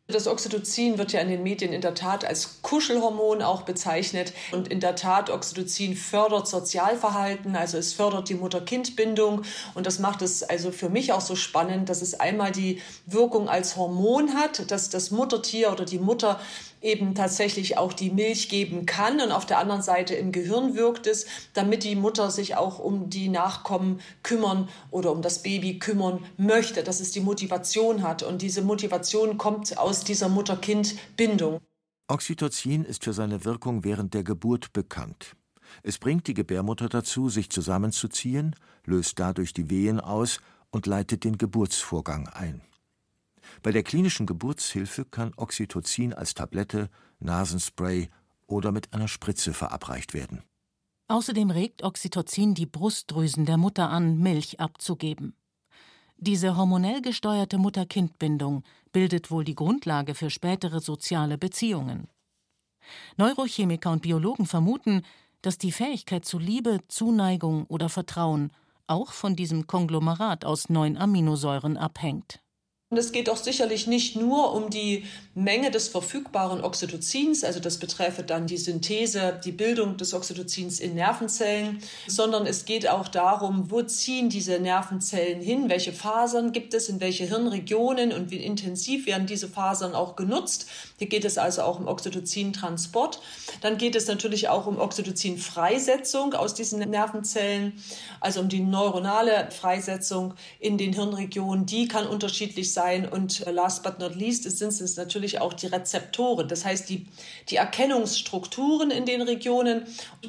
Das 0.08 0.28
Oxytocin 0.28 0.98
wird 0.98 1.10
ja 1.12 1.20
in 1.20 1.28
den 1.28 1.42
Medien 1.42 1.72
in 1.72 1.80
der 1.80 1.96
Tat 1.96 2.24
als 2.24 2.62
Kuschelhormon 2.62 3.42
auch 3.42 3.62
bezeichnet. 3.62 4.32
Und 4.52 4.68
in 4.68 4.78
der 4.78 4.94
Tat, 4.94 5.30
Oxytocin 5.30 5.96
fördert 5.96 6.46
Sozialverhalten, 6.46 7.56
also 7.56 7.76
es 7.76 7.92
fördert 7.92 8.28
die 8.28 8.36
Mutter-Kind-Bindung. 8.36 9.42
Und 9.74 9.84
das 9.84 9.98
macht 9.98 10.22
es 10.22 10.44
also 10.44 10.70
für 10.70 10.90
mich 10.90 11.12
auch 11.12 11.20
so 11.20 11.34
spannend, 11.34 11.88
dass 11.88 12.02
es 12.02 12.20
einmal 12.20 12.52
die 12.52 12.80
Wirkung 13.06 13.48
als 13.48 13.76
Hormon 13.76 14.34
hat, 14.34 14.70
dass 14.70 14.90
das 14.90 15.10
Muttertier 15.10 15.72
oder 15.72 15.84
die 15.84 15.98
Mutter 15.98 16.38
eben 16.80 17.14
tatsächlich 17.14 17.78
auch 17.78 17.92
die 17.92 18.10
Milch 18.10 18.48
geben 18.48 18.86
kann. 18.86 19.20
Und 19.20 19.32
auf 19.32 19.46
der 19.46 19.58
anderen 19.58 19.82
Seite 19.82 20.14
im 20.14 20.32
Gehirn 20.32 20.74
wirkt 20.74 21.06
es, 21.06 21.26
damit 21.54 21.84
die 21.84 21.96
Mutter 21.96 22.30
sich 22.30 22.56
auch 22.56 22.78
um 22.78 23.10
die 23.10 23.28
Nachkommen 23.28 24.00
kümmern 24.22 24.68
oder 24.90 25.12
um 25.12 25.22
das 25.22 25.42
Baby 25.42 25.78
kümmern 25.78 26.24
möchte, 26.36 26.82
dass 26.82 27.00
es 27.00 27.10
die 27.10 27.20
Motivation 27.20 28.02
hat. 28.02 28.22
Und 28.22 28.42
diese 28.42 28.62
Motivation 28.62 29.38
kommt 29.38 29.76
aus 29.78 30.04
dieser 30.04 30.28
Mutter-Kind-Bindung. 30.28 31.60
Oxytocin 32.08 32.84
ist 32.84 33.04
für 33.04 33.12
seine 33.12 33.44
Wirkung 33.44 33.82
während 33.82 34.14
der 34.14 34.22
Geburt 34.22 34.72
bekannt. 34.72 35.34
Es 35.82 35.98
bringt 35.98 36.28
die 36.28 36.34
Gebärmutter 36.34 36.88
dazu, 36.88 37.28
sich 37.28 37.50
zusammenzuziehen, 37.50 38.54
löst 38.84 39.18
dadurch 39.18 39.52
die 39.52 39.70
Wehen 39.70 40.00
aus 40.00 40.40
und 40.70 40.86
leitet 40.86 41.24
den 41.24 41.38
Geburtsvorgang 41.38 42.28
ein. 42.28 42.60
Bei 43.62 43.72
der 43.72 43.82
klinischen 43.82 44.26
Geburtshilfe 44.26 45.04
kann 45.04 45.32
Oxytocin 45.36 46.12
als 46.12 46.34
Tablette, 46.34 46.90
Nasenspray 47.20 48.08
oder 48.46 48.72
mit 48.72 48.92
einer 48.92 49.08
Spritze 49.08 49.52
verabreicht 49.52 50.14
werden. 50.14 50.42
Außerdem 51.08 51.50
regt 51.50 51.82
Oxytocin 51.82 52.54
die 52.54 52.66
Brustdrüsen 52.66 53.46
der 53.46 53.56
Mutter 53.56 53.90
an, 53.90 54.18
Milch 54.18 54.58
abzugeben. 54.60 55.34
Diese 56.16 56.56
hormonell 56.56 57.02
gesteuerte 57.02 57.58
Mutter-Kind-Bindung 57.58 58.64
bildet 58.90 59.30
wohl 59.30 59.44
die 59.44 59.54
Grundlage 59.54 60.14
für 60.14 60.30
spätere 60.30 60.80
soziale 60.80 61.38
Beziehungen. 61.38 62.08
Neurochemiker 63.16 63.90
und 63.90 64.02
Biologen 64.02 64.46
vermuten, 64.46 65.02
dass 65.42 65.58
die 65.58 65.72
Fähigkeit 65.72 66.24
zu 66.24 66.38
Liebe, 66.38 66.80
Zuneigung 66.88 67.66
oder 67.66 67.88
Vertrauen 67.88 68.50
auch 68.86 69.12
von 69.12 69.36
diesem 69.36 69.66
Konglomerat 69.66 70.44
aus 70.44 70.68
neun 70.68 70.96
Aminosäuren 70.96 71.76
abhängt. 71.76 72.40
Und 72.88 72.98
es 72.98 73.10
geht 73.10 73.28
auch 73.28 73.36
sicherlich 73.36 73.88
nicht 73.88 74.14
nur 74.14 74.54
um 74.54 74.70
die 74.70 75.06
Menge 75.34 75.72
des 75.72 75.88
verfügbaren 75.88 76.62
Oxytocins, 76.62 77.42
also 77.42 77.58
das 77.58 77.78
betreffe 77.78 78.22
dann 78.22 78.46
die 78.46 78.56
Synthese, 78.56 79.40
die 79.44 79.50
Bildung 79.50 79.96
des 79.96 80.14
Oxytocins 80.14 80.78
in 80.78 80.94
Nervenzellen, 80.94 81.80
sondern 82.06 82.46
es 82.46 82.64
geht 82.64 82.88
auch 82.88 83.08
darum, 83.08 83.72
wo 83.72 83.82
ziehen 83.82 84.28
diese 84.28 84.60
Nervenzellen 84.60 85.40
hin, 85.40 85.68
welche 85.68 85.92
Fasern 85.92 86.52
gibt 86.52 86.74
es, 86.74 86.88
in 86.88 87.00
welche 87.00 87.24
Hirnregionen 87.24 88.12
und 88.12 88.30
wie 88.30 88.36
intensiv 88.36 89.06
werden 89.06 89.26
diese 89.26 89.48
Fasern 89.48 89.96
auch 89.96 90.14
genutzt. 90.14 90.66
Hier 90.98 91.08
geht 91.08 91.24
es 91.24 91.38
also 91.38 91.62
auch 91.62 91.80
um 91.80 91.88
Oxytocin-Transport. 91.88 93.20
Dann 93.62 93.78
geht 93.78 93.96
es 93.96 94.06
natürlich 94.06 94.48
auch 94.48 94.68
um 94.68 94.78
Oxytocin-Freisetzung 94.78 96.34
aus 96.34 96.54
diesen 96.54 96.78
Nervenzellen, 96.88 97.72
also 98.20 98.38
um 98.38 98.48
die 98.48 98.60
neuronale 98.60 99.50
Freisetzung 99.50 100.34
in 100.60 100.78
den 100.78 100.92
Hirnregionen. 100.92 101.66
Die 101.66 101.88
kann 101.88 102.06
unterschiedlich 102.06 102.75
sein. 102.76 103.08
Und 103.08 103.44
last 103.46 103.82
but 103.82 103.98
not 103.98 104.14
least 104.14 104.44
sind 104.44 104.68
es 104.68 104.96
natürlich 104.96 105.40
auch 105.40 105.54
die 105.54 105.66
Rezeptoren, 105.66 106.46
das 106.46 106.64
heißt 106.64 106.88
die, 106.88 107.06
die 107.48 107.56
Erkennungsstrukturen 107.56 108.92
in 108.92 109.06
den 109.06 109.22
Regionen. 109.22 109.86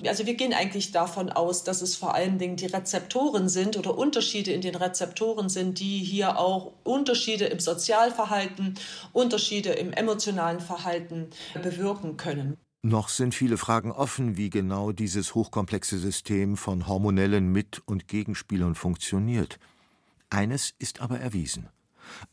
Also 0.07 0.25
wir 0.25 0.33
gehen 0.33 0.53
eigentlich 0.53 0.91
davon 0.91 1.29
aus, 1.29 1.63
dass 1.63 1.83
es 1.83 1.95
vor 1.95 2.15
allen 2.15 2.39
Dingen 2.39 2.55
die 2.55 2.65
Rezeptoren 2.65 3.49
sind 3.49 3.77
oder 3.77 3.97
Unterschiede 3.97 4.51
in 4.51 4.61
den 4.61 4.75
Rezeptoren 4.75 5.49
sind, 5.49 5.79
die 5.79 5.99
hier 5.99 6.39
auch 6.39 6.71
Unterschiede 6.83 7.45
im 7.45 7.59
Sozialverhalten, 7.59 8.75
Unterschiede 9.13 9.73
im 9.73 9.93
emotionalen 9.93 10.61
Verhalten 10.61 11.29
bewirken 11.61 12.17
können. 12.17 12.57
Noch 12.83 13.09
sind 13.09 13.35
viele 13.35 13.57
Fragen 13.57 13.91
offen, 13.91 14.37
wie 14.37 14.49
genau 14.49 14.93
dieses 14.93 15.35
hochkomplexe 15.35 15.99
System 15.99 16.55
von 16.55 16.87
hormonellen 16.87 17.51
Mit- 17.51 17.81
und 17.85 18.07
Gegenspielern 18.07 18.75
funktioniert. 18.75 19.59
Eines 20.29 20.73
ist 20.79 21.01
aber 21.01 21.19
erwiesen. 21.19 21.69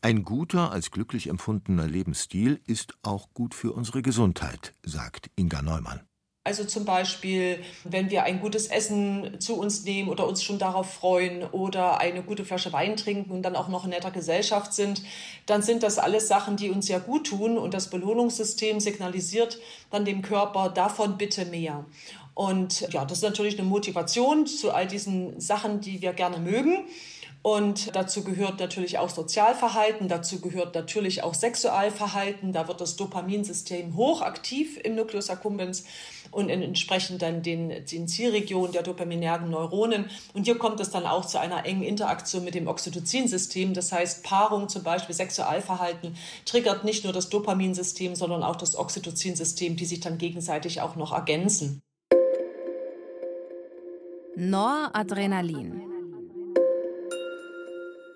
Ein 0.01 0.23
guter, 0.23 0.71
als 0.71 0.91
glücklich 0.91 1.27
empfundener 1.27 1.87
Lebensstil 1.87 2.61
ist 2.65 2.93
auch 3.03 3.33
gut 3.33 3.53
für 3.53 3.73
unsere 3.73 4.01
Gesundheit, 4.01 4.73
sagt 4.83 5.29
Inga 5.35 5.61
Neumann. 5.61 6.01
Also 6.45 6.63
zum 6.63 6.85
Beispiel, 6.85 7.63
wenn 7.85 8.11
wir 8.11 8.21
ein 8.21 8.39
gutes 8.39 8.67
Essen 8.67 9.39
zu 9.39 9.55
uns 9.55 9.83
nehmen 9.83 10.09
oder 10.09 10.27
uns 10.27 10.43
schon 10.43 10.59
darauf 10.59 10.93
freuen 10.93 11.43
oder 11.43 11.99
eine 11.99 12.21
gute 12.21 12.45
Flasche 12.45 12.71
Wein 12.71 12.95
trinken 12.97 13.31
und 13.31 13.41
dann 13.41 13.55
auch 13.55 13.67
noch 13.67 13.85
in 13.85 13.89
netter 13.89 14.11
Gesellschaft 14.11 14.71
sind, 14.71 15.01
dann 15.47 15.63
sind 15.63 15.81
das 15.81 15.97
alles 15.97 16.27
Sachen, 16.27 16.55
die 16.55 16.69
uns 16.69 16.87
ja 16.87 16.99
gut 16.99 17.25
tun 17.25 17.57
und 17.57 17.73
das 17.73 17.89
Belohnungssystem 17.89 18.79
signalisiert 18.79 19.59
dann 19.89 20.05
dem 20.05 20.21
Körper 20.21 20.69
davon 20.69 21.17
bitte 21.17 21.45
mehr. 21.45 21.83
Und 22.35 22.81
ja, 22.93 23.05
das 23.05 23.19
ist 23.19 23.23
natürlich 23.23 23.57
eine 23.57 23.67
Motivation 23.67 24.45
zu 24.45 24.71
all 24.71 24.85
diesen 24.85 25.39
Sachen, 25.39 25.81
die 25.81 26.03
wir 26.03 26.13
gerne 26.13 26.37
mögen. 26.37 26.85
Und 27.45 27.95
dazu 27.95 28.23
gehört 28.23 28.59
natürlich 28.59 28.97
auch 28.97 29.09
Sozialverhalten, 29.09 30.07
dazu 30.07 30.41
gehört 30.41 30.73
natürlich 30.73 31.21
auch 31.21 31.35
Sexualverhalten. 31.35 32.53
Da 32.53 32.67
wird 32.67 32.81
das 32.81 32.95
Dopaminsystem 32.95 33.95
hochaktiv 33.95 34.79
im 34.83 34.95
Nucleus 34.95 35.29
accumbens 35.29 35.85
und 36.31 36.49
entsprechend 36.49 37.21
dann 37.21 37.43
den, 37.43 37.85
den 37.85 38.07
Zielregionen 38.07 38.71
der 38.71 38.81
dopaminergen 38.81 39.51
Neuronen. 39.51 40.09
Und 40.33 40.45
hier 40.45 40.57
kommt 40.57 40.79
es 40.79 40.89
dann 40.89 41.05
auch 41.05 41.23
zu 41.23 41.39
einer 41.39 41.67
engen 41.67 41.83
Interaktion 41.83 42.43
mit 42.43 42.55
dem 42.55 42.65
Oxytocin-System. 42.65 43.75
Das 43.75 43.91
heißt, 43.91 44.23
Paarung, 44.23 44.67
zum 44.67 44.81
Beispiel 44.81 45.13
Sexualverhalten, 45.13 46.17
triggert 46.45 46.83
nicht 46.83 47.03
nur 47.03 47.13
das 47.13 47.29
Dopaminsystem, 47.29 48.15
sondern 48.15 48.41
auch 48.41 48.55
das 48.55 48.75
Oxytocin-System, 48.75 49.75
die 49.75 49.85
sich 49.85 49.99
dann 49.99 50.17
gegenseitig 50.17 50.81
auch 50.81 50.95
noch 50.95 51.13
ergänzen. 51.13 51.83
Noradrenalin. 54.35 55.94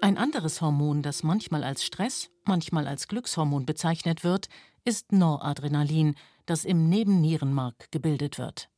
Ein 0.02 0.18
anderes 0.18 0.62
Hormon, 0.62 1.02
das 1.02 1.24
manchmal 1.24 1.64
als 1.64 1.84
Stress, 1.84 2.30
manchmal 2.46 2.88
als 2.88 3.10
Glückshormon 3.10 3.66
bezeichnet 3.66 4.24
wird, 4.24 4.48
ist 4.86 5.12
Noradrenalin, 5.12 6.16
das 6.46 6.64
im 6.64 6.88
Nebennierenmark 6.88 7.92
gebildet 7.92 8.38
wird. 8.38 8.70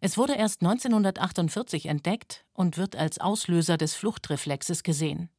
Es 0.00 0.18
wurde 0.18 0.34
erst 0.34 0.60
1948 0.60 1.86
entdeckt 1.86 2.44
und 2.52 2.76
wird 2.76 2.94
als 2.94 3.18
Auslöser 3.18 3.78
des 3.78 3.94
Fluchtreflexes 3.94 4.82
gesehen. 4.82 5.30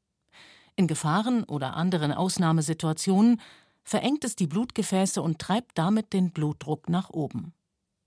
In 0.75 0.87
Gefahren 0.87 1.43
oder 1.43 1.75
anderen 1.75 2.13
Ausnahmesituationen 2.13 3.41
verengt 3.83 4.23
es 4.23 4.35
die 4.35 4.47
Blutgefäße 4.47 5.21
und 5.21 5.37
treibt 5.37 5.77
damit 5.77 6.13
den 6.13 6.31
Blutdruck 6.31 6.89
nach 6.89 7.11
oben. 7.11 7.53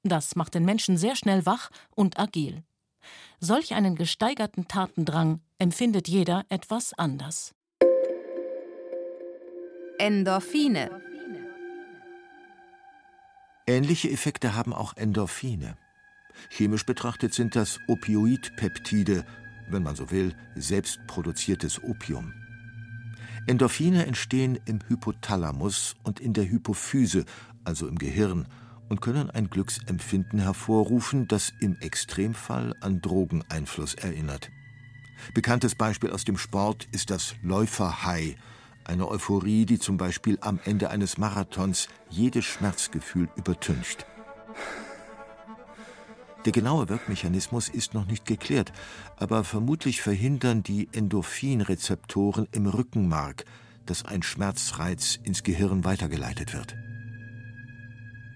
Das 0.02 0.35
macht 0.35 0.54
den 0.54 0.64
Menschen 0.64 0.97
sehr 0.97 1.14
schnell 1.14 1.47
wach 1.47 1.71
und 1.94 2.18
agil. 2.18 2.64
Solch 3.40 3.75
einen 3.75 3.96
gesteigerten 3.96 4.68
Tatendrang 4.68 5.40
empfindet 5.58 6.08
jeder 6.08 6.44
etwas 6.49 6.92
anders. 6.94 7.54
Endorphine. 9.99 10.90
Ähnliche 13.66 14.11
Effekte 14.11 14.54
haben 14.54 14.73
auch 14.73 14.96
Endorphine. 14.96 15.76
Chemisch 16.50 16.84
betrachtet 16.84 17.32
sind 17.32 17.56
das 17.56 17.78
Opioidpeptide, 17.88 19.25
wenn 19.68 19.82
man 19.82 19.96
so 19.96 20.11
will, 20.11 20.34
selbstproduziertes 20.56 21.82
Opium. 21.82 22.34
Endorphine 23.46 24.06
entstehen 24.06 24.58
im 24.64 24.80
Hypothalamus 24.88 25.94
und 26.02 26.20
in 26.20 26.32
der 26.32 26.44
Hypophyse, 26.44 27.25
also 27.64 27.87
im 27.87 27.99
Gehirn, 27.99 28.46
und 28.88 29.00
können 29.00 29.31
ein 29.31 29.50
Glücksempfinden 29.50 30.41
hervorrufen, 30.41 31.29
das 31.29 31.53
im 31.61 31.76
Extremfall 31.81 32.75
an 32.81 33.00
Drogeneinfluss 33.00 33.95
erinnert. 33.95 34.50
Bekanntes 35.33 35.75
Beispiel 35.75 36.11
aus 36.11 36.25
dem 36.25 36.37
Sport 36.37 36.87
ist 36.93 37.11
das 37.11 37.35
Läuferhigh, 37.43 38.37
eine 38.85 39.09
Euphorie, 39.09 39.64
die 39.64 39.79
zum 39.79 39.97
Beispiel 39.97 40.38
am 40.41 40.61
Ende 40.64 40.91
eines 40.91 41.17
Marathons 41.17 41.88
jedes 42.11 42.45
Schmerzgefühl 42.45 43.29
übertüncht. 43.37 44.07
Der 46.45 46.53
genaue 46.53 46.91
Wirkmechanismus 46.91 47.71
ist 47.71 47.95
noch 47.95 48.05
nicht 48.07 48.26
geklärt, 48.26 48.73
aber 49.17 49.45
vermutlich 49.45 50.03
verhindern 50.03 50.62
die 50.62 50.88
Endorphinrezeptoren 50.93 52.47
im 52.53 52.67
Rückenmark, 52.67 53.47
dass 53.87 54.05
ein 54.05 54.23
Schmerzreiz 54.23 55.19
ins 55.23 55.43
Gehirn 55.43 55.85
weitergeleitet 55.85 56.53
wird. 56.53 56.76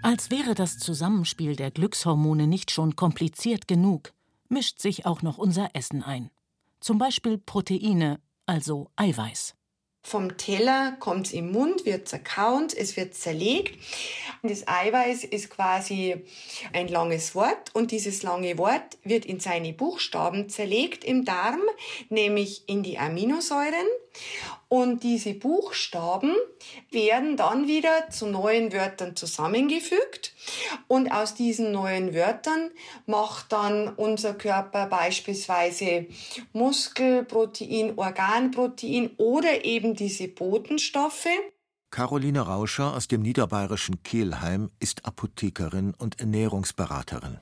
Als 0.02 0.30
wäre 0.30 0.54
das 0.54 0.78
Zusammenspiel 0.78 1.56
der 1.56 1.72
Glückshormone 1.72 2.46
nicht 2.46 2.70
schon 2.70 2.94
kompliziert 2.94 3.66
genug, 3.66 4.12
mischt 4.48 4.78
sich 4.80 5.06
auch 5.06 5.22
noch 5.22 5.38
unser 5.38 5.70
Essen 5.74 6.02
ein. 6.02 6.30
Zum 6.80 6.98
Beispiel 6.98 7.36
Proteine, 7.36 8.20
also 8.46 8.90
Eiweiß. 8.94 9.57
Vom 10.08 10.38
Teller 10.38 10.96
kommt 11.00 11.26
es 11.26 11.32
im 11.34 11.52
Mund, 11.52 11.84
wird 11.84 12.08
zerkaut, 12.08 12.72
es 12.72 12.96
wird 12.96 13.14
zerlegt. 13.14 13.78
Das 14.42 14.66
Eiweiß 14.66 15.24
ist 15.24 15.50
quasi 15.50 16.24
ein 16.72 16.88
langes 16.88 17.34
Wort 17.34 17.74
und 17.74 17.90
dieses 17.90 18.22
lange 18.22 18.56
Wort 18.56 18.96
wird 19.04 19.26
in 19.26 19.38
seine 19.38 19.74
Buchstaben 19.74 20.48
zerlegt 20.48 21.04
im 21.04 21.26
Darm, 21.26 21.60
nämlich 22.08 22.66
in 22.70 22.82
die 22.82 22.98
Aminosäuren. 22.98 23.86
Und 24.68 25.02
diese 25.02 25.34
Buchstaben 25.34 26.34
werden 26.90 27.36
dann 27.36 27.68
wieder 27.68 28.08
zu 28.08 28.28
neuen 28.28 28.72
Wörtern 28.72 29.14
zusammengefügt. 29.14 30.27
Und 30.86 31.10
aus 31.10 31.34
diesen 31.34 31.72
neuen 31.72 32.14
Wörtern 32.14 32.70
macht 33.06 33.52
dann 33.52 33.88
unser 33.88 34.34
Körper 34.34 34.86
beispielsweise 34.86 36.06
Muskelprotein, 36.52 37.98
Organprotein 37.98 39.10
oder 39.16 39.64
eben 39.64 39.94
diese 39.94 40.28
Botenstoffe. 40.28 41.28
Caroline 41.90 42.40
Rauscher 42.40 42.94
aus 42.94 43.08
dem 43.08 43.22
niederbayerischen 43.22 44.02
Kehlheim 44.02 44.70
ist 44.78 45.06
Apothekerin 45.06 45.94
und 45.94 46.20
Ernährungsberaterin. 46.20 47.38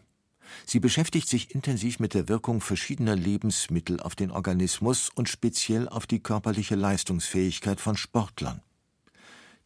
Sie 0.65 0.81
beschäftigt 0.81 1.29
sich 1.29 1.55
intensiv 1.55 1.99
mit 1.99 2.15
der 2.15 2.29
Wirkung 2.29 2.61
verschiedener 2.61 3.17
Lebensmittel 3.17 4.01
auf 4.01 4.15
den 4.15 4.31
Organismus 4.31 5.11
und 5.15 5.29
speziell 5.29 5.89
auf 5.89 6.07
die 6.07 6.21
körperliche 6.21 6.77
Leistungsfähigkeit 6.77 7.81
von 7.81 7.97
Sportlern. 7.97 8.63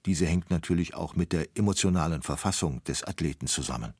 Diese 0.06 0.26
hängt 0.26 0.50
natürlich 0.50 0.94
auch 0.94 1.14
mit 1.14 1.32
der 1.32 1.46
emotionalen 1.54 2.22
Verfassung 2.22 2.82
des 2.84 3.04
Athleten 3.04 3.46
zusammen. 3.46 3.94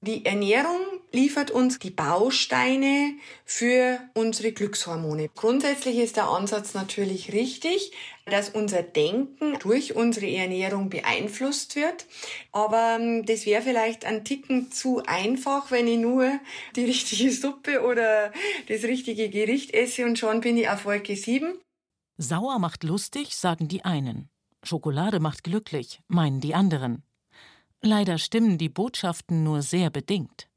Die 0.00 0.26
Ernährung 0.26 0.80
liefert 1.12 1.50
uns 1.50 1.78
die 1.78 1.90
Bausteine 1.90 3.14
für 3.46 4.00
unsere 4.12 4.52
Glückshormone. 4.52 5.30
Grundsätzlich 5.34 5.96
ist 5.96 6.16
der 6.16 6.28
Ansatz 6.28 6.74
natürlich 6.74 7.32
richtig, 7.32 7.92
dass 8.26 8.50
unser 8.50 8.82
Denken 8.82 9.58
durch 9.60 9.96
unsere 9.96 10.28
Ernährung 10.28 10.90
beeinflusst 10.90 11.74
wird. 11.76 12.04
Aber 12.52 12.98
ähm, 13.00 13.24
das 13.24 13.46
wäre 13.46 13.62
vielleicht 13.62 14.04
ein 14.04 14.24
Ticken 14.24 14.70
zu 14.72 15.02
einfach, 15.06 15.70
wenn 15.70 15.86
ich 15.86 15.98
nur 15.98 16.38
die 16.76 16.84
richtige 16.84 17.30
Suppe 17.32 17.82
oder 17.82 18.30
das 18.68 18.82
richtige 18.82 19.30
Gericht 19.30 19.72
esse 19.72 20.04
und 20.04 20.18
schon 20.18 20.42
bin 20.42 20.58
ich 20.58 20.68
auf 20.68 20.84
Wolke 20.84 21.16
7. 21.16 21.54
Sauer 22.18 22.58
macht 22.58 22.84
lustig, 22.84 23.36
sagen 23.36 23.68
die 23.68 23.84
einen. 23.86 24.28
Schokolade 24.66 25.20
macht 25.20 25.44
glücklich, 25.44 26.00
meinen 26.08 26.40
die 26.40 26.54
anderen. 26.54 27.02
Leider 27.80 28.18
stimmen 28.18 28.58
die 28.58 28.68
Botschaften 28.68 29.42
nur 29.44 29.62
sehr 29.62 29.90
bedingt. 29.90 30.48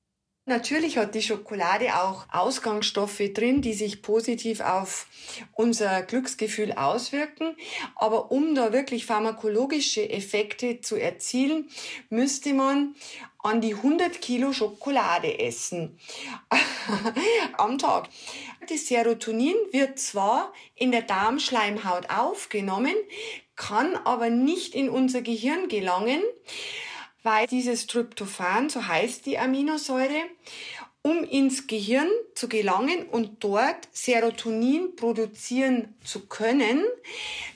Natürlich 0.50 0.98
hat 0.98 1.14
die 1.14 1.22
Schokolade 1.22 2.02
auch 2.02 2.26
Ausgangsstoffe 2.32 3.22
drin, 3.34 3.62
die 3.62 3.74
sich 3.74 4.02
positiv 4.02 4.62
auf 4.62 5.08
unser 5.52 6.04
Glücksgefühl 6.04 6.72
auswirken. 6.72 7.58
Aber 7.96 8.32
um 8.32 8.56
da 8.56 8.72
wirklich 8.72 9.06
pharmakologische 9.06 10.10
Effekte 10.10 10.80
zu 10.80 10.96
erzielen, 10.96 11.70
müsste 12.10 12.54
man 12.54 12.96
an 13.40 13.60
die 13.60 13.74
100 13.74 14.22
Kilo 14.22 14.54
Schokolade 14.54 15.38
essen 15.38 16.00
am 17.58 17.78
Tag. 17.78 18.08
Das 18.70 18.88
Serotonin 18.88 19.58
wird 19.72 20.00
zwar 20.00 20.54
in 20.76 20.94
der 20.94 21.02
Darmschleimhaut 21.02 22.10
aufgenommen, 22.10 22.96
kann 23.58 23.98
aber 23.98 24.30
nicht 24.30 24.76
in 24.76 24.90
unser 24.90 25.22
Gehirn 25.22 25.68
gelangen 25.68 26.22
weil 27.28 27.46
dieses 27.46 27.88
Tryptophan, 27.88 28.70
so 28.70 28.88
heißt 28.88 29.26
die 29.26 29.38
Aminosäure, 29.38 30.24
um 31.02 31.26
ins 31.26 31.68
Gehirn 31.68 32.08
zu 32.36 32.48
gelangen 32.48 33.06
und 33.12 33.44
dort 33.44 33.90
Serotonin 33.92 34.96
produzieren 34.96 35.94
zu 36.06 36.22
können, 36.28 36.86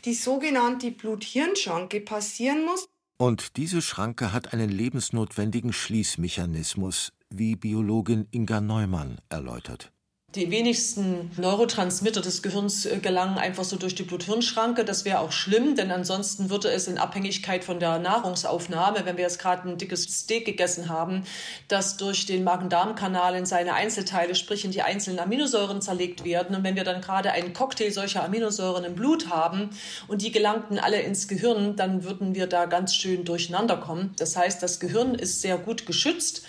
die 0.04 0.14
sogenannte 0.14 0.92
Blut-Hirn-Schranke 0.92 2.02
passieren 2.02 2.66
muss. 2.66 2.90
Und 3.18 3.56
diese 3.56 3.82
Schranke 3.82 4.34
hat 4.34 4.52
einen 4.52 4.70
lebensnotwendigen 4.70 5.72
Schließmechanismus, 5.72 7.14
wie 7.30 7.56
Biologin 7.56 8.28
Inga 8.32 8.60
Neumann 8.60 9.20
erläutert. 9.30 9.94
Die 10.34 10.50
wenigsten 10.50 11.30
Neurotransmitter 11.36 12.22
des 12.22 12.42
Gehirns 12.42 12.86
äh, 12.86 13.00
gelangen 13.00 13.38
einfach 13.38 13.66
so 13.66 13.76
durch 13.76 13.96
die 13.96 14.04
Blut-Hirn-Schranke. 14.04 14.86
Das 14.86 15.04
wäre 15.04 15.20
auch 15.20 15.34
schlimm, 15.34 15.76
denn 15.76 15.92
ansonsten 15.92 16.50
würde 16.50 16.70
es 16.72 16.88
in 16.88 16.98
Abhängigkeit 16.98 17.66
von 17.66 17.82
der 17.82 18.00
Nahrungsaufnahme, 18.00 19.02
wenn 19.04 19.18
wir 19.18 19.26
jetzt 19.26 19.40
gerade 19.40 19.68
ein 19.68 19.78
dickes 19.78 20.04
Steak 20.04 20.46
gegessen 20.46 20.88
haben, 20.88 21.26
das 21.68 21.98
durch 21.98 22.28
den 22.28 22.46
Magen-Darm-Kanal 22.46 23.36
in 23.36 23.46
seine 23.46 23.74
Einzelteile, 23.74 24.34
sprich 24.34 24.64
in 24.64 24.72
die 24.72 24.84
einzelnen 24.84 25.20
Aminosäuren 25.20 25.82
zerlegt 25.82 26.24
werden. 26.24 26.56
Und 26.56 26.64
wenn 26.64 26.78
wir 26.78 26.86
dann 26.86 27.02
gerade 27.02 27.34
einen 27.34 27.52
Cocktail 27.52 27.92
solcher 27.92 28.24
Aminosäuren 28.24 28.86
im 28.86 28.96
Blut 28.96 29.30
haben 29.30 29.72
und 30.08 30.22
die 30.22 30.32
gelangten 30.32 30.80
alle 30.80 31.02
ins 31.02 31.28
Gehirn, 31.28 31.76
dann 31.76 32.06
würden 32.06 32.36
wir 32.36 32.48
da 32.48 32.68
ganz 32.68 32.96
schön 32.96 33.26
durcheinander 33.26 33.76
kommen. 33.76 34.14
Das 34.18 34.38
heißt, 34.38 34.64
das 34.64 34.80
Gehirn 34.80 35.14
ist 35.14 35.42
sehr 35.42 35.58
gut 35.58 35.86
geschützt 35.86 36.44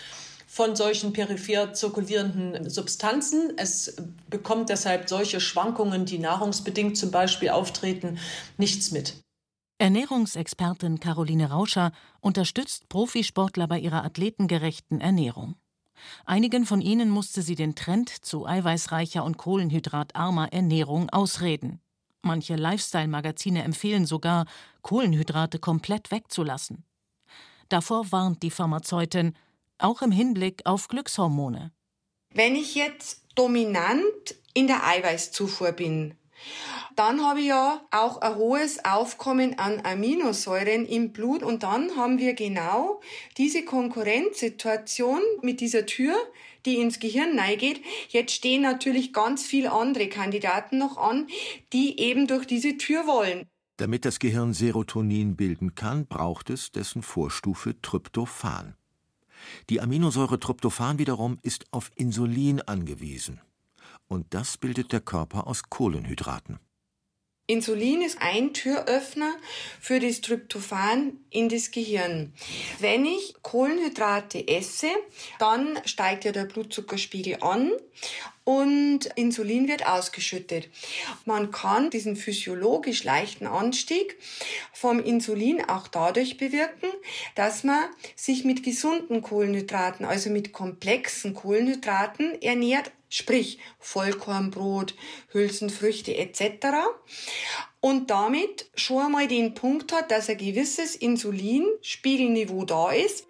von 0.53 0.77
solchen 0.77 1.15
peripher 1.15 1.73
zirkulierenden 1.73 2.69
Substanzen. 2.69 3.55
Es 3.57 3.97
bekommt 4.29 4.69
deshalb 4.69 5.09
solche 5.09 5.41
Schwankungen, 5.41 6.05
die 6.05 6.19
nahrungsbedingt 6.19 6.99
zum 6.99 7.11
Beispiel 7.11 7.49
auftreten, 7.49 8.19
nichts 8.59 8.91
mit. 8.91 9.17
Ernährungsexpertin 9.79 11.01
Caroline 11.01 11.49
Rauscher 11.49 11.91
unterstützt 12.21 12.91
Profisportler 12.91 13.67
bei 13.67 13.79
ihrer 13.79 14.05
athletengerechten 14.05 15.01
Ernährung. 15.01 15.55
Einigen 16.27 16.67
von 16.67 16.83
ihnen 16.83 17.09
musste 17.09 17.41
sie 17.41 17.55
den 17.55 17.75
Trend 17.75 18.11
zu 18.11 18.47
eiweißreicher 18.47 19.25
und 19.25 19.39
kohlenhydratarmer 19.39 20.53
Ernährung 20.53 21.09
ausreden. 21.09 21.81
Manche 22.21 22.57
Lifestyle-Magazine 22.57 23.63
empfehlen 23.63 24.05
sogar, 24.05 24.45
Kohlenhydrate 24.83 25.59
komplett 25.59 26.11
wegzulassen. 26.11 26.85
Davor 27.71 28.13
warnt 28.13 28.43
die 28.43 28.51
Pharmazeutin, 28.51 29.35
auch 29.83 30.03
im 30.03 30.13
Hinblick 30.13 30.63
auf 30.65 30.89
Glückshormone. 30.89 31.73
Wenn 32.35 32.57
ich 32.57 32.75
jetzt 32.75 33.23
dominant 33.35 34.35
in 34.55 34.67
der 34.67 34.87
Eiweißzufuhr 34.87 35.73
bin, 35.73 36.15
dann 36.97 37.23
habe 37.23 37.41
ich 37.41 37.47
ja 37.47 37.81
auch 37.91 38.21
ein 38.21 38.37
hohes 38.37 38.85
Aufkommen 38.85 39.59
an 39.59 39.81
Aminosäuren 39.85 40.87
im 40.87 41.13
Blut 41.13 41.43
und 41.43 41.63
dann 41.63 41.97
haben 41.97 42.19
wir 42.19 42.35
genau 42.35 43.01
diese 43.39 43.65
Konkurrenzsituation 43.65 45.21
mit 45.43 45.61
dieser 45.61 45.87
Tür, 45.87 46.15
die 46.67 46.77
ins 46.77 47.01
Gehirn 47.01 47.35
neigeht. 47.35 47.83
Jetzt 48.09 48.33
stehen 48.33 48.63
natürlich 48.63 49.13
ganz 49.13 49.45
viele 49.45 49.73
andere 49.73 50.09
Kandidaten 50.09 50.79
noch 50.79 50.97
an, 50.97 51.29
die 51.73 51.99
eben 51.99 52.27
durch 52.27 52.47
diese 52.47 52.77
Tür 52.77 53.07
wollen. 53.07 53.47
Damit 53.79 54.05
das 54.05 54.19
Gehirn 54.19 54.53
Serotonin 54.53 55.35
bilden 55.35 55.75
kann, 55.75 56.07
braucht 56.07 56.51
es 56.51 56.71
dessen 56.73 57.03
Vorstufe 57.03 57.81
Tryptophan. 57.81 58.77
Die 59.71 59.81
Aminosäure 59.81 60.39
Tryptophan 60.39 60.99
wiederum 60.99 61.39
ist 61.43 61.67
auf 61.71 61.91
Insulin 61.95 62.61
angewiesen. 62.61 63.41
Und 64.09 64.27
das 64.35 64.59
bildet 64.59 64.93
der 64.93 65.01
Körper 65.01 65.47
aus 65.47 65.65
Kohlenhydraten. 65.71 66.59
Insulin 67.49 68.03
ist 68.03 68.19
ein 68.23 68.55
Türöffner 68.55 69.35
für 69.81 69.99
das 69.99 70.21
Tryptophan 70.21 71.19
in 71.29 71.49
das 71.49 71.73
Gehirn. 71.73 72.33
Wenn 72.79 73.05
ich 73.05 73.35
Kohlenhydrate 73.43 74.47
esse, 74.47 74.89
dann 75.39 75.79
steigt 75.85 76.25
ja 76.25 76.33
der 76.33 76.45
Blutzuckerspiegel 76.45 77.39
an 77.41 77.73
und 78.45 79.07
Insulin 79.15 79.69
wird 79.69 79.87
ausgeschüttet. 79.87 80.69
Man 81.25 81.51
kann 81.51 81.91
diesen 81.91 82.17
physiologisch 82.17 83.05
leichten 83.05 83.47
Anstieg 83.47 84.17
vom 84.73 84.99
Insulin 84.99 85.65
auch 85.65 85.87
dadurch 85.89 86.37
bewirken, 86.37 86.89
dass 87.35 87.63
man 87.63 87.85
sich 88.17 88.45
mit 88.45 88.63
gesunden 88.63 89.23
Kohlenhydraten, 89.23 90.05
also 90.05 90.31
mit 90.31 90.53
komplexen 90.53 91.35
Kohlenhydraten 91.35 92.41
ernährt, 92.43 92.91
sprich 93.09 93.59
Vollkornbrot, 93.79 94.95
Hülsenfrüchte 95.33 96.17
etc. 96.17 96.67
Und 97.81 98.11
damit 98.11 98.71
schon 98.75 99.07
einmal 99.07 99.29
den 99.29 99.55
Punkt 99.55 99.93
hat, 99.93 100.11
dass 100.11 100.29
ein 100.29 100.39
gewisses 100.39 100.97
Insulinspiegelniveau 100.97 102.65
da 102.65 102.91
ist. 102.91 103.27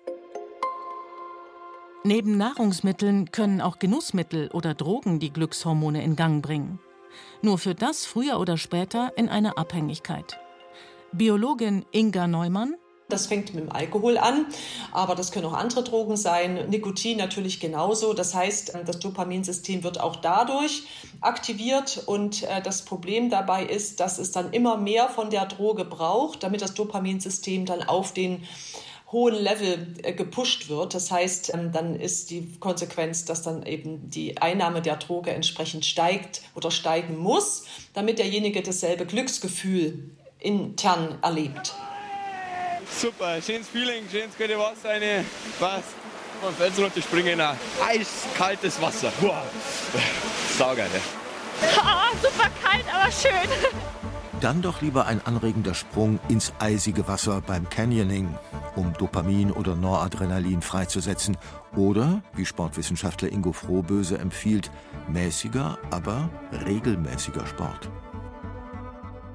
Neben 2.05 2.37
Nahrungsmitteln 2.37 3.31
können 3.31 3.61
auch 3.61 3.79
Genussmittel 3.79 4.51
oder 4.53 4.75
Drogen 4.75 5.21
die 5.21 5.33
Glückshormone 5.33 6.03
in 6.03 6.17
Gang 6.17 6.43
bringen. 6.43 6.81
Nur 7.43 7.59
für 7.59 7.77
das 7.77 8.07
früher 8.07 8.41
oder 8.41 8.59
später 8.59 9.13
in 9.17 9.29
eine 9.29 9.57
Abhängigkeit. 9.57 10.41
Biologin 11.13 11.85
Inga 11.93 12.27
Neumann 12.27 12.75
das 13.13 13.27
fängt 13.27 13.53
mit 13.53 13.65
dem 13.65 13.71
Alkohol 13.71 14.17
an, 14.17 14.47
aber 14.91 15.15
das 15.15 15.33
können 15.33 15.45
auch 15.45 15.53
andere 15.53 15.85
Drogen 15.85 16.17
sein. 16.17 16.71
Nikotin 16.71 17.19
natürlich 17.19 17.61
genauso. 17.61 18.15
Das 18.15 18.35
heißt, 18.35 18.73
das 18.87 19.01
Dopaminsystem 19.01 19.85
wird 19.85 20.01
auch 20.01 20.17
dadurch 20.17 20.85
aktiviert 21.21 22.05
und 22.07 22.45
äh, 22.45 22.63
das 22.63 22.87
Problem 22.87 23.29
dabei 23.29 23.65
ist, 23.65 24.01
dass 24.01 24.19
es 24.19 24.33
dann 24.33 24.53
immer 24.53 24.79
mehr 24.79 25.11
von 25.11 25.29
der 25.29 25.45
Droge 25.45 25.85
braucht, 25.85 26.43
damit 26.43 26.63
das 26.63 26.73
Dopaminsystem 26.73 27.67
dann 27.67 27.83
auf 27.83 28.15
den 28.15 28.45
hohen 29.13 29.35
Level 29.35 29.95
äh, 30.03 30.13
gepusht 30.13 30.69
wird. 30.69 30.95
Das 30.95 31.11
heißt, 31.11 31.53
ähm, 31.55 31.71
dann 31.71 31.95
ist 32.01 32.31
die 32.31 32.51
Konsequenz, 32.59 33.25
dass 33.25 33.43
dann 33.43 33.65
eben 33.65 34.11
die 34.11 34.39
Einnahme 34.39 34.83
der 34.83 34.97
Droge 34.97 35.31
entsprechend 35.31 35.85
steigt 35.85 36.43
oder 36.55 36.71
steigen 36.71 37.19
muss, 37.19 37.65
damit 37.93 38.19
derjenige 38.19 38.63
dasselbe 38.63 39.07
Glücksgefühl 39.07 40.11
intern 40.39 41.19
erlebt. 41.23 41.75
Super, 42.99 43.41
schönes 43.41 43.69
Feeling, 43.69 44.05
schönes 44.11 44.37
gute 44.37 44.59
Wasser, 44.59 44.91
eine 44.91 45.25
passt. 45.59 45.95
Vom 46.43 46.53
Fels 46.55 46.77
runter 46.79 47.01
springen, 47.01 47.41
eiskaltes 47.87 48.81
Wasser. 48.83 49.13
Wow. 49.21 49.45
Saugeil? 50.59 50.89
Oh, 51.63 52.17
super 52.21 52.51
kalt, 52.61 52.85
aber 52.93 53.13
schön. 53.13 53.49
Dann 54.41 54.61
doch 54.61 54.83
lieber 54.83 55.07
ein 55.07 55.25
anregender 55.25 55.73
Sprung 55.73 56.19
ins 56.29 56.53
eisige 56.59 57.07
Wasser 57.07 57.41
beim 57.47 57.69
Canyoning, 57.71 58.37
um 58.77 58.93
Dopamin 58.95 59.51
oder 59.51 59.77
Noradrenalin 59.77 60.63
freizusetzen. 60.63 61.37
Oder, 61.77 62.23
wie 62.35 62.45
Sportwissenschaftler 62.45 63.33
Ingo 63.33 63.53
Frohböse 63.53 64.19
empfiehlt, 64.19 64.71
mäßiger, 65.09 65.79
aber 65.91 66.31
regelmäßiger 66.67 67.47
Sport. 67.47 67.91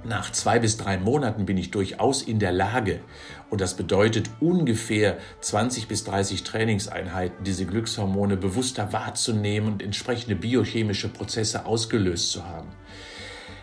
Nach 0.08 0.32
zwei 0.32 0.58
bis 0.60 0.78
drei 0.78 0.98
Monaten 0.98 1.46
bin 1.46 1.58
ich 1.58 1.70
durchaus 1.70 2.22
in 2.22 2.40
der 2.40 2.54
Lage, 2.54 3.02
und 3.50 3.60
das 3.60 3.76
bedeutet 3.76 4.30
ungefähr 4.40 5.18
20 5.42 5.90
bis 5.90 6.06
30 6.06 6.44
Trainingseinheiten, 6.44 7.44
diese 7.44 7.66
Glückshormone 7.66 8.38
bewusster 8.38 8.94
wahrzunehmen 8.94 9.74
und 9.74 9.84
entsprechende 9.84 10.38
biochemische 10.38 11.10
Prozesse 11.10 11.66
ausgelöst 11.66 12.32
zu 12.32 12.46
haben. 12.46 12.70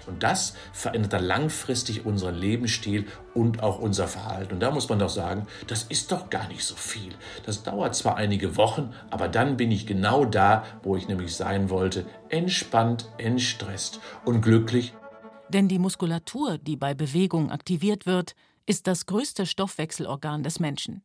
Und 0.06 0.22
das 0.22 0.54
verändert 0.72 1.12
dann 1.12 1.24
langfristig 1.24 2.06
unseren 2.06 2.34
Lebensstil 2.34 3.06
und 3.34 3.62
auch 3.62 3.78
unser 3.78 4.08
Verhalten. 4.08 4.54
Und 4.54 4.60
da 4.60 4.70
muss 4.70 4.88
man 4.88 4.98
doch 4.98 5.08
sagen, 5.08 5.46
das 5.66 5.84
ist 5.84 6.12
doch 6.12 6.30
gar 6.30 6.48
nicht 6.48 6.64
so 6.64 6.74
viel. 6.74 7.14
Das 7.44 7.62
dauert 7.62 7.94
zwar 7.94 8.16
einige 8.16 8.56
Wochen, 8.56 8.92
aber 9.10 9.28
dann 9.28 9.56
bin 9.56 9.70
ich 9.70 9.86
genau 9.86 10.24
da, 10.24 10.64
wo 10.82 10.96
ich 10.96 11.08
nämlich 11.08 11.34
sein 11.34 11.70
wollte, 11.70 12.06
entspannt, 12.28 13.10
entstresst 13.18 14.00
und 14.24 14.40
glücklich. 14.40 14.92
Denn 15.48 15.68
die 15.68 15.78
Muskulatur, 15.78 16.58
die 16.58 16.76
bei 16.76 16.94
Bewegung 16.94 17.50
aktiviert 17.50 18.06
wird, 18.06 18.34
ist 18.66 18.86
das 18.86 19.06
größte 19.06 19.46
Stoffwechselorgan 19.46 20.42
des 20.42 20.58
Menschen. 20.58 21.02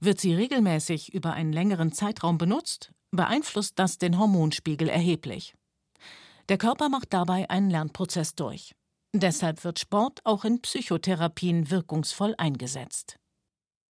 Wird 0.00 0.20
sie 0.20 0.34
regelmäßig 0.34 1.12
über 1.12 1.32
einen 1.32 1.52
längeren 1.52 1.92
Zeitraum 1.92 2.38
benutzt, 2.38 2.92
beeinflusst 3.10 3.78
das 3.78 3.98
den 3.98 4.18
Hormonspiegel 4.18 4.88
erheblich. 4.88 5.54
Der 6.50 6.58
Körper 6.58 6.90
macht 6.90 7.14
dabei 7.14 7.48
einen 7.48 7.70
Lernprozess 7.70 8.34
durch. 8.34 8.74
Deshalb 9.14 9.64
wird 9.64 9.78
Sport 9.78 10.20
auch 10.24 10.44
in 10.44 10.60
Psychotherapien 10.60 11.70
wirkungsvoll 11.70 12.34
eingesetzt. 12.36 13.16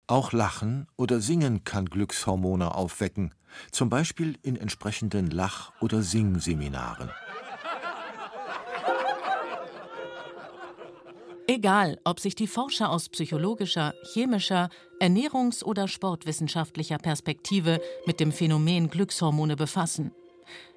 Auch 0.08 0.32
Lachen 0.32 0.88
oder 0.98 1.20
Singen 1.22 1.64
kann 1.64 1.88
Glückshormone 1.88 2.76
aufwecken, 2.76 3.34
zum 3.72 3.90
Beispiel 3.90 4.38
in 4.44 4.56
entsprechenden 4.56 5.32
Lach- 5.32 5.72
oder 5.82 6.04
Singseminaren. 6.04 7.10
Egal, 11.48 12.00
ob 12.04 12.20
sich 12.20 12.36
die 12.36 12.48
Forscher 12.48 12.92
aus 12.92 13.10
psychologischer, 13.10 13.94
chemischer, 14.14 14.70
ernährungs- 15.00 15.64
oder 15.64 15.88
sportwissenschaftlicher 15.88 16.98
Perspektive 16.98 17.82
mit 18.06 18.20
dem 18.20 18.32
Phänomen 18.32 18.90
Glückshormone 18.90 19.56
befassen. 19.56 20.12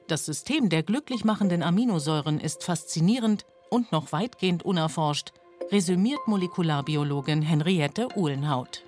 Das 0.08 0.24
System 0.24 0.70
der 0.70 0.82
glücklich 0.82 1.26
machenden 1.26 1.62
Aminosäuren 1.62 2.40
ist 2.40 2.64
faszinierend 2.64 3.44
und 3.68 3.92
noch 3.92 4.10
weitgehend 4.10 4.64
unerforscht, 4.64 5.34
resümiert 5.70 6.26
Molekularbiologin 6.26 7.42
Henriette 7.42 8.08
Uhlenhaut. 8.16 8.86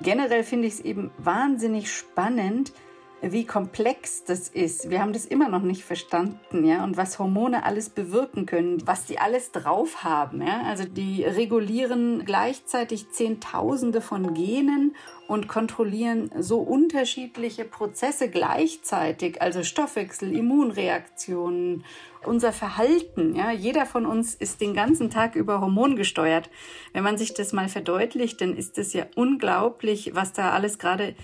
Generell 0.00 0.44
finde 0.44 0.68
ich 0.68 0.74
es 0.74 0.80
eben 0.80 1.10
wahnsinnig 1.18 1.90
spannend, 1.90 2.72
wie 3.20 3.44
komplex 3.44 4.24
das 4.24 4.48
ist. 4.48 4.90
Wir 4.90 5.00
haben 5.00 5.12
das 5.12 5.24
immer 5.24 5.48
noch 5.48 5.62
nicht 5.62 5.84
verstanden, 5.84 6.64
ja, 6.64 6.84
und 6.84 6.96
was 6.96 7.18
Hormone 7.18 7.64
alles 7.64 7.90
bewirken 7.90 8.46
können, 8.46 8.86
was 8.86 9.06
die 9.06 9.18
alles 9.18 9.50
drauf 9.50 10.04
haben, 10.04 10.40
ja. 10.46 10.62
Also 10.62 10.84
die 10.84 11.24
regulieren 11.24 12.24
gleichzeitig 12.24 13.10
Zehntausende 13.10 14.00
von 14.00 14.34
Genen 14.34 14.94
und 15.26 15.48
kontrollieren 15.48 16.30
so 16.38 16.60
unterschiedliche 16.60 17.64
Prozesse 17.64 18.30
gleichzeitig, 18.30 19.42
also 19.42 19.62
Stoffwechsel, 19.62 20.34
Immunreaktionen, 20.34 21.84
unser 22.24 22.52
Verhalten. 22.52 23.34
Ja, 23.34 23.50
jeder 23.50 23.84
von 23.84 24.06
uns 24.06 24.34
ist 24.34 24.60
den 24.60 24.74
ganzen 24.74 25.10
Tag 25.10 25.34
über 25.34 25.60
Hormon 25.60 25.96
gesteuert. 25.96 26.50
Wenn 26.92 27.04
man 27.04 27.18
sich 27.18 27.34
das 27.34 27.52
mal 27.52 27.68
verdeutlicht, 27.68 28.40
dann 28.40 28.56
ist 28.56 28.78
es 28.78 28.92
ja 28.92 29.06
unglaublich, 29.16 30.14
was 30.14 30.32
da 30.32 30.52
alles 30.52 30.78
gerade 30.78 31.14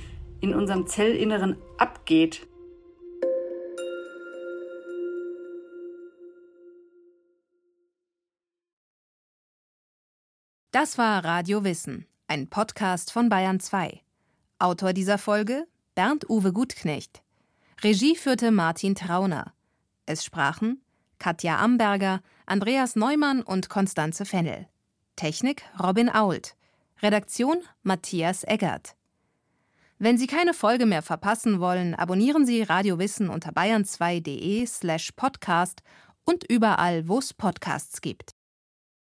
in 0.45 0.55
unserem 0.55 0.87
Zellinneren 0.87 1.57
abgeht. 1.79 2.47
Das 10.71 10.99
war 10.99 11.25
Radio 11.25 11.65
Wissen, 11.65 12.07
ein 12.29 12.51
Podcast 12.51 13.11
von 13.11 13.31
Bayern 13.31 13.59
2. 13.59 14.03
Autor 14.59 14.93
dieser 14.93 15.17
Folge 15.17 15.67
Bernd 15.95 16.29
Uwe 16.29 16.53
Gutknecht. 16.53 17.23
Regie 17.83 18.15
führte 18.15 18.51
Martin 18.51 18.95
Trauner. 18.95 19.55
Es 20.05 20.25
sprachen 20.25 20.83
Katja 21.19 21.57
Amberger, 21.57 22.21
Andreas 22.45 22.97
Neumann 22.97 23.41
und 23.41 23.71
Konstanze 23.71 24.27
Fennel. 24.27 24.69
Technik 25.17 25.63
Robin 25.83 26.11
Ault. 26.11 26.55
Redaktion 27.01 27.63
Matthias 27.83 28.45
Eggert. 28.45 28.95
Wenn 29.99 30.19
Sie 30.19 30.27
keine 30.27 30.55
Folge 30.55 30.87
mehr 30.87 31.03
verpassen 31.03 31.61
wollen, 31.61 31.95
abonnieren 31.95 32.45
Sie 32.45 32.63
Radio 32.63 32.99
Wissen 32.99 33.29
unter 33.29 33.51
bayern2.de 33.53 34.67
slash 34.67 35.13
podcast 35.13 35.83
und 36.25 36.45
überall, 36.51 37.07
wo 37.09 37.19
es 37.19 37.33
Podcasts 37.33 38.01
gibt. 38.01 38.35